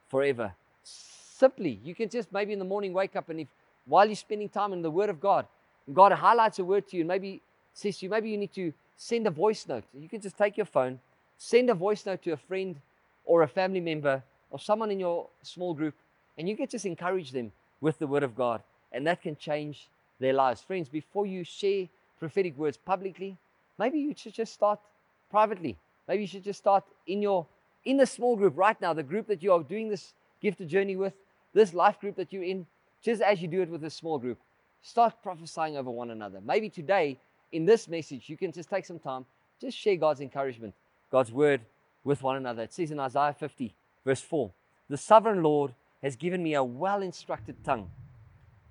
forever. 0.09 0.53
Simply, 0.83 1.81
you 1.85 1.95
can 1.95 2.09
just 2.09 2.33
maybe 2.33 2.53
in 2.53 2.59
the 2.59 2.65
morning 2.65 2.93
wake 2.93 3.17
up 3.17 3.29
and 3.29 3.41
if 3.41 3.49
while 3.87 4.07
you're 4.07 4.17
spending 4.17 4.49
time 4.49 4.73
in 4.73 4.83
the 4.83 4.91
Word 4.91 5.11
of 5.11 5.21
God, 5.21 5.47
God 5.93 6.13
highlights 6.13 6.59
a 6.59 6.65
word 6.65 6.89
to 6.89 6.97
you 6.97 7.03
and 7.03 7.09
maybe 7.09 7.41
says 7.73 7.99
to 7.99 8.07
you, 8.07 8.11
maybe 8.11 8.31
you 8.31 8.37
need 8.37 8.53
to 8.55 8.73
send 8.97 9.27
a 9.27 9.31
voice 9.31 9.67
note. 9.69 9.85
You 9.95 10.09
can 10.09 10.21
just 10.21 10.37
take 10.37 10.57
your 10.57 10.67
phone, 10.67 10.99
send 11.39 11.71
a 11.71 11.75
voice 11.75 12.05
note 12.05 12.23
to 12.23 12.33
a 12.33 12.37
friend 12.37 12.77
or 13.25 13.43
a 13.43 13.49
family 13.49 13.81
member 13.81 14.23
or 14.51 14.59
someone 14.59 14.91
in 14.91 14.99
your 14.99 15.29
small 15.43 15.75
group, 15.75 15.95
and 16.39 16.49
you 16.49 16.57
can 16.57 16.67
just 16.67 16.87
encourage 16.87 17.31
them 17.31 17.53
with 17.81 17.99
the 17.99 18.07
Word 18.07 18.23
of 18.23 18.35
God. 18.35 18.63
And 18.93 19.07
that 19.07 19.23
can 19.23 19.37
change 19.37 19.89
their 20.19 20.33
lives. 20.33 20.63
Friends, 20.63 20.89
before 20.89 21.27
you 21.27 21.45
share 21.45 21.87
prophetic 22.19 22.57
words 22.57 22.77
publicly, 22.77 23.37
maybe 23.79 23.99
you 23.99 24.15
should 24.17 24.33
just 24.33 24.55
start 24.55 24.81
privately. 25.31 25.77
Maybe 26.09 26.23
you 26.23 26.27
should 26.27 26.45
just 26.45 26.59
start 26.59 26.85
in 27.07 27.21
your 27.23 27.47
in 27.85 27.97
the 27.97 28.07
small 28.07 28.37
group 28.37 28.55
right 28.57 28.79
now, 28.81 28.93
the 28.93 29.03
group 29.03 29.29
that 29.29 29.43
you 29.43 29.53
are 29.53 29.63
doing 29.63 29.89
this 29.89 30.13
gifted 30.43 30.69
journey 30.69 30.97
with, 30.97 31.13
this 31.55 31.73
life 31.73 32.01
group 32.01 32.17
that 32.17 32.33
you're 32.33 32.43
in, 32.43 32.67
just 33.07 33.23
as 33.23 33.41
you 33.41 33.47
do 33.47 33.63
it 33.63 33.71
with 33.71 33.85
a 33.85 33.91
small 33.91 34.19
group, 34.19 34.37
start 34.83 35.23
prophesying 35.23 35.77
over 35.77 35.89
one 35.89 36.11
another. 36.11 36.41
Maybe 36.45 36.69
today 36.69 37.21
in 37.53 37.65
this 37.65 37.87
message, 37.87 38.29
you 38.29 38.37
can 38.37 38.51
just 38.51 38.69
take 38.69 38.85
some 38.85 38.99
time, 38.99 39.25
just 39.61 39.79
share 39.79 39.95
God's 39.95 40.21
encouragement, 40.21 40.75
God's 41.13 41.31
word 41.31 41.61
with 42.03 42.25
one 42.25 42.35
another. 42.35 42.65
It 42.65 42.73
says 42.73 42.91
in 42.91 42.99
Isaiah 42.99 43.33
50, 43.39 43.73
verse 44.05 44.21
4 44.23 44.51
The 44.89 44.97
sovereign 44.97 45.45
Lord 45.45 45.73
has 46.03 46.17
given 46.17 46.43
me 46.43 46.55
a 46.55 46.65
well 46.65 47.01
instructed 47.01 47.63
tongue 47.63 47.93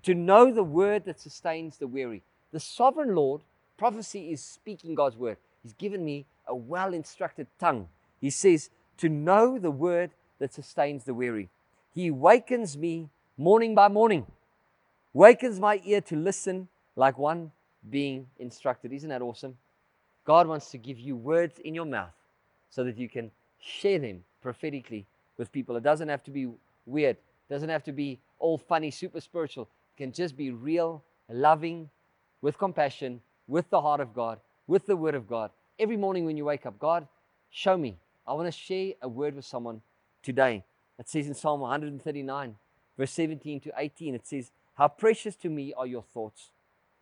to 0.04 0.14
know 0.14 0.52
the 0.52 0.66
word 0.66 1.06
that 1.06 1.22
sustains 1.22 1.78
the 1.78 1.88
weary. 1.88 2.22
The 2.52 2.60
sovereign 2.60 3.16
Lord, 3.16 3.40
prophecy 3.78 4.34
is 4.34 4.44
speaking 4.44 4.96
God's 4.96 5.16
word. 5.16 5.38
He's 5.64 5.72
given 5.72 6.04
me 6.04 6.26
a 6.46 6.54
well 6.54 6.94
instructed 6.94 7.48
tongue. 7.58 7.88
He 8.20 8.32
says, 8.32 8.70
to 8.98 9.08
know 9.08 9.58
the 9.58 9.72
word 9.72 10.12
that 10.40 10.54
sustains 10.54 11.06
the 11.06 11.14
weary. 11.14 11.48
He 11.94 12.12
wakens 12.12 12.78
me 12.78 13.10
morning 13.38 13.76
by 13.76 13.88
morning, 13.88 14.26
wakens 15.14 15.60
my 15.60 15.82
ear 15.86 16.02
to 16.02 16.16
listen 16.16 16.68
like 16.96 17.18
one 17.18 17.52
being 17.90 18.28
instructed. 18.40 18.94
Isn't 18.94 19.10
that 19.10 19.22
awesome? 19.22 19.58
God 20.26 20.48
wants 20.48 20.72
to 20.72 20.78
give 20.78 21.00
you 21.00 21.16
words 21.16 21.60
in 21.60 21.76
your 21.76 21.86
mouth 21.86 22.14
so 22.70 22.84
that 22.84 22.98
you 22.98 23.10
can 23.10 23.32
share 23.60 24.00
them 24.00 24.24
prophetically 24.42 25.06
with 25.38 25.52
people. 25.52 25.76
It 25.76 25.84
doesn't 25.84 26.08
have 26.08 26.24
to 26.24 26.32
be 26.32 26.48
weird, 26.86 27.18
it 27.18 27.54
doesn't 27.54 27.70
have 27.70 27.84
to 27.84 27.92
be 27.92 28.20
all 28.40 28.58
funny, 28.58 28.92
super 28.92 29.22
spiritual. 29.22 29.68
It 29.96 30.04
can 30.04 30.12
just 30.12 30.36
be 30.36 30.52
real, 30.52 31.04
loving, 31.30 31.90
with 32.42 32.58
compassion, 32.58 33.22
with 33.48 33.70
the 33.70 33.82
heart 33.82 34.02
of 34.02 34.14
God, 34.14 34.40
with 34.68 34.86
the 34.86 34.96
word 34.96 35.16
of 35.16 35.28
God. 35.28 35.52
Every 35.80 35.98
morning 35.98 36.26
when 36.26 36.38
you 36.38 36.46
wake 36.46 36.66
up, 36.66 36.80
God, 36.80 37.08
show 37.50 37.78
me 37.78 37.98
I 38.28 38.34
want 38.34 38.48
to 38.48 38.52
share 38.52 38.94
a 39.02 39.08
word 39.08 39.36
with 39.36 39.46
someone 39.46 39.82
today. 40.24 40.64
It 40.98 41.08
says 41.08 41.28
in 41.28 41.36
Psalm 41.36 41.60
139, 41.60 42.56
verse 42.98 43.12
17 43.12 43.60
to 43.62 43.74
18, 43.78 44.16
it 44.16 44.28
says, 44.28 44.52
How 44.76 44.88
precious 44.88 45.36
to 45.38 45.50
me 45.50 45.74
are 45.76 45.88
your 45.88 46.04
thoughts, 46.04 46.52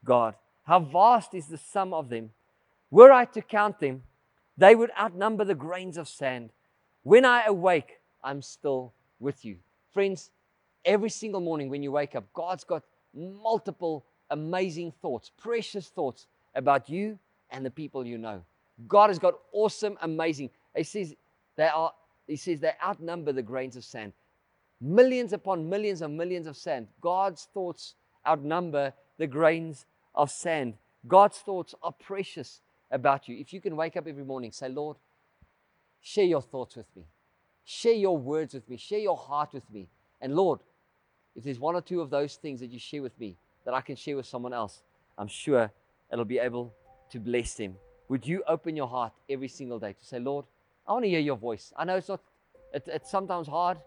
God. 0.04 0.36
How 0.64 0.80
vast 0.80 1.34
is 1.34 1.48
the 1.48 1.58
sum 1.58 1.94
of 1.94 2.10
them. 2.10 2.32
Were 2.90 3.12
I 3.12 3.26
to 3.26 3.42
count 3.42 3.80
them, 3.80 4.04
they 4.58 4.76
would 4.76 4.92
outnumber 5.00 5.46
the 5.46 5.56
grains 5.56 5.98
of 5.98 6.08
sand. 6.08 6.52
When 7.04 7.26
I 7.26 7.46
awake, 7.46 8.00
I'm 8.24 8.42
still 8.42 8.94
with 9.20 9.44
you. 9.44 9.58
Friends, 9.94 10.32
every 10.86 11.10
single 11.10 11.42
morning 11.42 11.70
when 11.70 11.84
you 11.84 11.92
wake 11.92 12.16
up, 12.16 12.26
God's 12.34 12.64
got 12.64 12.84
multiple 13.14 14.06
amazing 14.30 14.94
thoughts, 15.02 15.32
precious 15.38 15.88
thoughts 15.88 16.28
about 16.56 16.90
you 16.90 17.18
and 17.50 17.66
the 17.66 17.72
people 17.72 18.06
you 18.06 18.18
know. 18.18 18.42
God 18.88 19.10
has 19.10 19.20
got 19.20 19.36
awesome, 19.52 19.98
amazing. 20.02 20.50
He 20.76 20.84
says 20.84 21.16
they 21.56 21.68
are, 21.68 21.94
he 22.28 22.36
says 22.36 22.60
they 22.60 22.74
outnumber 22.84 23.32
the 23.32 23.42
grains 23.42 23.76
of 23.76 23.84
sand. 23.84 24.14
Millions 24.82 25.34
upon 25.34 25.70
millions 25.70 26.02
and 26.02 26.18
millions 26.18 26.48
of 26.48 26.58
sand. 26.58 26.88
God's 27.02 27.48
thoughts 27.54 27.96
outnumber 28.28 28.94
the 29.18 29.28
grains 29.28 29.86
of 30.16 30.32
sand. 30.32 30.76
God's 31.08 31.38
thoughts 31.40 31.76
are 31.82 31.92
precious 31.92 32.62
about 32.92 33.28
you. 33.28 33.38
If 33.38 33.54
you 33.54 33.62
can 33.62 33.76
wake 33.76 33.98
up 33.98 34.08
every 34.08 34.24
morning, 34.24 34.52
say, 34.52 34.70
Lord, 34.70 34.98
share 36.02 36.26
your 36.26 36.42
thoughts 36.42 36.76
with 36.76 36.88
me. 36.96 37.06
Share 37.66 37.94
your 37.94 38.18
words 38.18 38.54
with 38.54 38.70
me. 38.70 38.78
Share 38.78 39.00
your 39.00 39.18
heart 39.18 39.54
with 39.54 39.70
me. 39.72 39.88
And 40.22 40.36
Lord, 40.36 40.60
if 41.36 41.44
there's 41.44 41.60
one 41.60 41.76
or 41.76 41.82
two 41.82 42.02
of 42.02 42.10
those 42.10 42.36
things 42.36 42.60
that 42.60 42.72
you 42.72 42.80
share 42.80 43.02
with 43.02 43.18
me 43.20 43.38
that 43.66 43.74
I 43.74 43.82
can 43.82 43.96
share 43.96 44.16
with 44.16 44.26
someone 44.26 44.54
else, 44.54 44.82
I'm 45.18 45.28
sure 45.28 45.72
it'll 46.12 46.26
be 46.26 46.40
able 46.40 46.74
to 47.12 47.20
bless 47.20 47.56
them. 47.56 47.76
Would 48.10 48.28
you 48.28 48.44
open 48.48 48.76
your 48.76 48.88
heart 48.88 49.14
every 49.30 49.48
single 49.48 49.80
day 49.80 49.94
to 49.94 50.06
say, 50.06 50.20
Lord, 50.20 50.46
I 50.88 50.92
want 50.92 51.06
to 51.06 51.10
hear 51.10 51.20
your 51.20 51.38
voice. 51.38 51.74
I 51.78 51.86
know 51.86 51.96
it's 51.96 52.10
not, 52.10 52.20
it, 52.74 52.84
it's 52.88 53.10
sometimes 53.10 53.48
hard, 53.48 53.78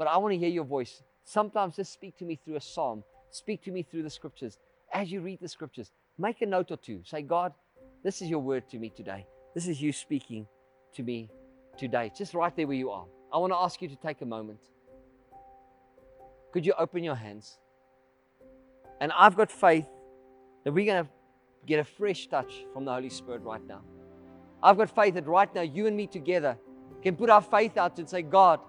but 0.00 0.08
I 0.08 0.16
want 0.16 0.32
to 0.32 0.38
hear 0.38 0.48
your 0.48 0.64
voice. 0.64 1.02
Sometimes 1.24 1.76
just 1.76 1.92
speak 1.92 2.16
to 2.16 2.24
me 2.24 2.40
through 2.42 2.56
a 2.56 2.60
psalm, 2.62 3.04
speak 3.30 3.62
to 3.64 3.70
me 3.70 3.82
through 3.82 4.02
the 4.02 4.08
scriptures. 4.08 4.56
As 4.94 5.12
you 5.12 5.20
read 5.20 5.40
the 5.42 5.46
scriptures, 5.46 5.92
make 6.16 6.40
a 6.40 6.46
note 6.46 6.70
or 6.70 6.78
two. 6.78 7.02
Say, 7.04 7.20
God, 7.20 7.52
this 8.02 8.22
is 8.22 8.30
your 8.30 8.38
word 8.38 8.66
to 8.70 8.78
me 8.78 8.88
today. 8.88 9.26
This 9.54 9.68
is 9.68 9.82
you 9.82 9.92
speaking 9.92 10.46
to 10.94 11.02
me 11.02 11.28
today, 11.76 12.10
just 12.16 12.32
right 12.32 12.56
there 12.56 12.66
where 12.66 12.78
you 12.78 12.88
are. 12.88 13.04
I 13.30 13.36
want 13.36 13.52
to 13.52 13.58
ask 13.58 13.82
you 13.82 13.88
to 13.88 13.96
take 13.96 14.22
a 14.22 14.24
moment. 14.24 14.60
Could 16.54 16.64
you 16.64 16.72
open 16.78 17.04
your 17.04 17.14
hands? 17.14 17.58
And 19.02 19.12
I've 19.12 19.36
got 19.36 19.52
faith 19.52 19.86
that 20.64 20.72
we're 20.72 20.86
going 20.86 21.04
to 21.04 21.10
get 21.66 21.78
a 21.78 21.84
fresh 21.84 22.26
touch 22.26 22.64
from 22.72 22.86
the 22.86 22.92
Holy 22.94 23.10
Spirit 23.10 23.42
right 23.42 23.66
now. 23.66 23.82
I've 24.62 24.78
got 24.78 24.94
faith 24.94 25.12
that 25.12 25.26
right 25.26 25.54
now, 25.54 25.60
you 25.60 25.86
and 25.86 25.94
me 25.94 26.06
together 26.06 26.56
can 27.02 27.16
put 27.16 27.28
our 27.28 27.42
faith 27.42 27.76
out 27.76 27.98
and 27.98 28.08
say, 28.08 28.22
God, 28.22 28.60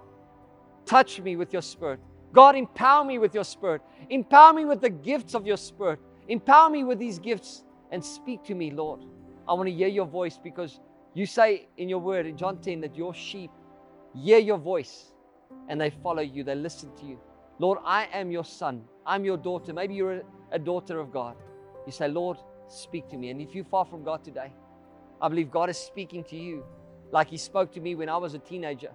touch 0.86 1.20
me 1.22 1.36
with 1.36 1.54
your 1.54 1.62
spirit. 1.62 2.00
God, 2.34 2.56
empower 2.56 3.04
me 3.04 3.18
with 3.18 3.36
your 3.36 3.44
spirit. 3.44 3.82
Empower 4.10 4.54
me 4.54 4.66
with 4.66 4.82
the 4.82 4.90
gifts 4.90 5.36
of 5.36 5.46
your 5.46 5.58
spirit. 5.58 6.00
Empower 6.28 6.70
me 6.70 6.84
with 6.84 7.00
these 7.00 7.20
gifts 7.20 7.64
and 7.92 8.04
speak 8.04 8.44
to 8.46 8.56
me, 8.56 8.72
Lord. 8.72 9.02
I 9.48 9.54
want 9.54 9.68
to 9.68 9.74
hear 9.74 9.88
your 9.88 10.06
voice 10.06 10.40
because 10.42 10.80
you 11.14 11.26
say 11.26 11.68
in 11.78 11.90
your 11.90 12.00
word 12.00 12.26
in 12.26 12.38
John 12.38 12.58
10 12.58 12.82
that 12.82 12.96
your 12.96 13.14
sheep 13.14 13.52
hear 14.14 14.40
your 14.40 14.58
voice 14.58 15.12
and 15.68 15.80
they 15.80 15.90
follow 15.90 16.22
you, 16.22 16.44
they 16.44 16.56
listen 16.56 16.96
to 16.98 17.06
you. 17.06 17.20
Lord, 17.60 17.80
I 17.86 18.08
am 18.14 18.32
your 18.32 18.46
son. 18.46 18.84
I'm 19.06 19.26
your 19.26 19.38
daughter. 19.38 19.74
Maybe 19.74 19.94
you're 19.94 20.22
a, 20.52 20.60
daughter 20.60 21.00
of 21.00 21.12
God. 21.12 21.36
You 21.86 21.92
say, 21.92 22.08
Lord, 22.08 22.38
speak 22.68 23.10
to 23.10 23.18
me. 23.18 23.30
And 23.30 23.42
if 23.42 23.54
you're 23.54 23.66
far 23.66 23.86
from 23.86 24.04
God 24.04 24.24
today, 24.24 24.52
I 25.22 25.28
believe 25.30 25.52
God 25.52 25.70
is 25.70 25.78
speaking 25.78 26.24
to 26.26 26.36
you 26.36 26.64
like 27.12 27.30
He 27.30 27.38
spoke 27.38 27.72
to 27.74 27.80
me 27.80 27.96
when 27.96 28.10
I 28.10 28.18
was 28.18 28.34
a 28.34 28.40
teenager. 28.40 28.92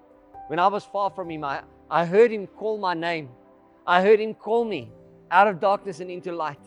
When 0.49 0.59
I 0.59 0.69
was 0.69 0.85
far 0.85 1.11
from 1.11 1.31
Him, 1.31 1.45
I, 1.45 1.63
I 1.91 2.05
heard 2.05 2.31
Him 2.31 2.47
call 2.47 2.79
my 2.79 2.95
name. 2.95 3.29
I 3.87 4.03
heard 4.03 4.21
Him 4.21 4.35
call 4.35 4.65
me 4.65 4.91
out 5.31 5.49
of 5.49 5.61
darkness 5.61 6.01
and 6.01 6.11
into 6.11 6.33
light. 6.33 6.61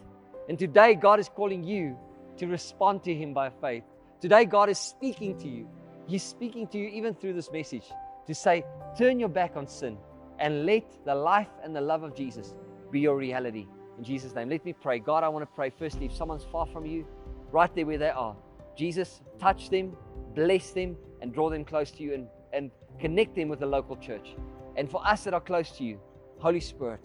And 0.50 0.60
today, 0.60 0.96
God 0.96 1.20
is 1.20 1.30
calling 1.30 1.64
you 1.64 1.98
to 2.38 2.48
respond 2.48 3.04
to 3.04 3.14
Him 3.14 3.34
by 3.34 3.50
faith. 3.50 3.84
Today, 4.20 4.46
God 4.46 4.70
is 4.70 4.78
speaking 4.78 5.38
to 5.40 5.48
you. 5.48 5.68
He's 6.08 6.24
speaking 6.24 6.68
to 6.68 6.78
you 6.78 6.90
even 6.90 7.14
through 7.14 7.34
this 7.34 7.52
message 7.52 7.86
to 8.28 8.36
say, 8.36 8.66
turn 8.98 9.20
your 9.20 9.30
back 9.30 9.56
on 9.56 9.68
sin 9.68 9.98
and 10.40 10.66
let 10.66 10.84
the 11.06 11.16
life 11.16 11.50
and 11.64 11.76
the 11.76 11.82
love 11.82 12.04
of 12.04 12.16
Jesus 12.16 12.56
be 12.92 13.00
your 13.00 13.16
reality. 13.16 13.68
In 13.98 14.04
Jesus' 14.04 14.34
name, 14.34 14.50
let 14.50 14.66
me 14.66 14.74
pray. 14.74 15.00
God, 15.00 15.24
I 15.24 15.30
want 15.30 15.44
to 15.44 15.56
pray 15.56 15.70
firstly, 15.70 16.06
if 16.08 16.14
someone's 16.14 16.46
far 16.52 16.66
from 16.66 16.86
you, 16.86 17.06
right 17.52 17.74
there 17.76 17.86
where 17.86 17.98
they 17.98 18.10
are, 18.10 18.36
Jesus, 18.76 19.22
touch 19.40 19.70
them, 19.70 19.96
bless 20.36 20.72
them, 20.72 20.98
and 21.22 21.34
draw 21.34 21.50
them 21.50 21.66
close 21.66 21.92
to 21.92 22.04
you 22.04 22.14
and, 22.14 22.28
and 22.54 22.72
connect 23.00 23.36
them 23.36 23.50
with 23.50 23.60
the 23.60 23.66
local 23.66 23.96
church. 23.98 24.36
And 24.76 24.90
for 24.90 25.06
us 25.06 25.24
that 25.24 25.34
are 25.34 25.42
close 25.42 25.72
to 25.72 25.84
you, 25.84 26.00
Holy 26.38 26.60
Spirit, 26.60 27.02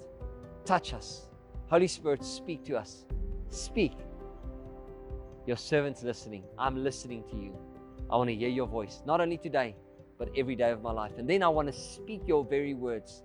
touch 0.65 0.93
us. 0.93 1.29
Holy 1.69 1.89
Spirit, 1.89 2.25
speak 2.25 2.65
to 2.67 2.77
us. 2.77 3.05
Speak. 3.49 3.93
Your 5.47 5.57
servant's 5.57 6.03
listening. 6.03 6.45
I'm 6.59 6.83
listening 6.83 7.25
to 7.31 7.37
you. 7.37 7.57
I 8.11 8.17
want 8.17 8.31
to 8.31 8.37
hear 8.37 8.49
your 8.49 8.67
voice, 8.67 9.03
not 9.07 9.21
only 9.21 9.39
today, 9.39 9.75
but 10.19 10.29
every 10.37 10.55
day 10.55 10.71
of 10.71 10.83
my 10.83 10.93
life. 10.93 11.13
And 11.19 11.29
then 11.29 11.43
I 11.43 11.49
want 11.49 11.69
to 11.69 11.73
speak 11.73 12.23
your 12.27 12.45
very 12.45 12.75
words 12.75 13.23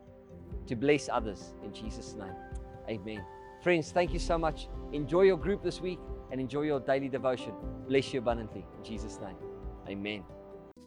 to 0.67 0.75
bless 0.75 1.09
others 1.09 1.53
in 1.63 1.73
Jesus' 1.73 2.15
name. 2.15 2.33
Amen. 2.89 3.23
Friends, 3.61 3.91
thank 3.91 4.13
you 4.13 4.19
so 4.19 4.37
much. 4.37 4.67
Enjoy 4.93 5.23
your 5.23 5.37
group 5.37 5.63
this 5.63 5.81
week 5.81 5.99
and 6.31 6.39
enjoy 6.39 6.61
your 6.63 6.79
daily 6.79 7.09
devotion. 7.09 7.53
Bless 7.87 8.13
you 8.13 8.19
abundantly. 8.19 8.65
In 8.77 8.83
Jesus' 8.83 9.19
name, 9.19 9.35
amen. 9.87 10.38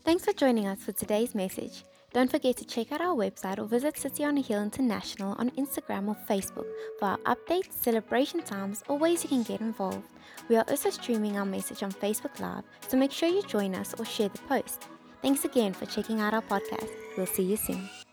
Thanks 0.05 0.25
for 0.25 0.33
joining 0.33 0.67
us 0.67 0.83
for 0.83 0.91
today's 0.91 1.33
message. 1.33 1.85
Don't 2.13 2.29
forget 2.29 2.57
to 2.57 2.65
check 2.65 2.91
out 2.91 3.01
our 3.01 3.15
website 3.15 3.59
or 3.59 3.67
visit 3.67 3.97
City 3.97 4.25
on 4.25 4.37
a 4.37 4.41
Hill 4.41 4.61
International 4.61 5.37
on 5.39 5.51
Instagram 5.51 6.09
or 6.09 6.17
Facebook 6.29 6.67
for 6.99 7.07
our 7.07 7.19
updates, 7.19 7.73
celebration 7.73 8.43
times, 8.43 8.83
or 8.89 8.99
ways 8.99 9.23
you 9.23 9.29
can 9.29 9.45
get 9.45 9.61
involved. 9.61 10.03
We 10.49 10.57
are 10.57 10.65
also 10.69 10.91
streaming 10.91 11.39
our 11.39 11.47
message 11.47 11.85
on 11.85 11.93
Facebook 11.93 12.41
Live, 12.41 12.65
so 12.89 12.97
make 12.97 13.13
sure 13.13 13.29
you 13.29 13.43
join 13.45 13.77
us 13.77 13.95
or 13.97 14.05
share 14.05 14.29
the 14.29 14.39
post. 14.39 14.89
Thanks 15.23 15.45
again 15.45 15.73
for 15.73 15.87
checking 15.87 16.21
out 16.21 16.35
our 16.35 16.43
podcast. 16.43 16.91
We'll 17.17 17.27
see 17.27 17.45
you 17.45 17.57
soon. 17.57 17.89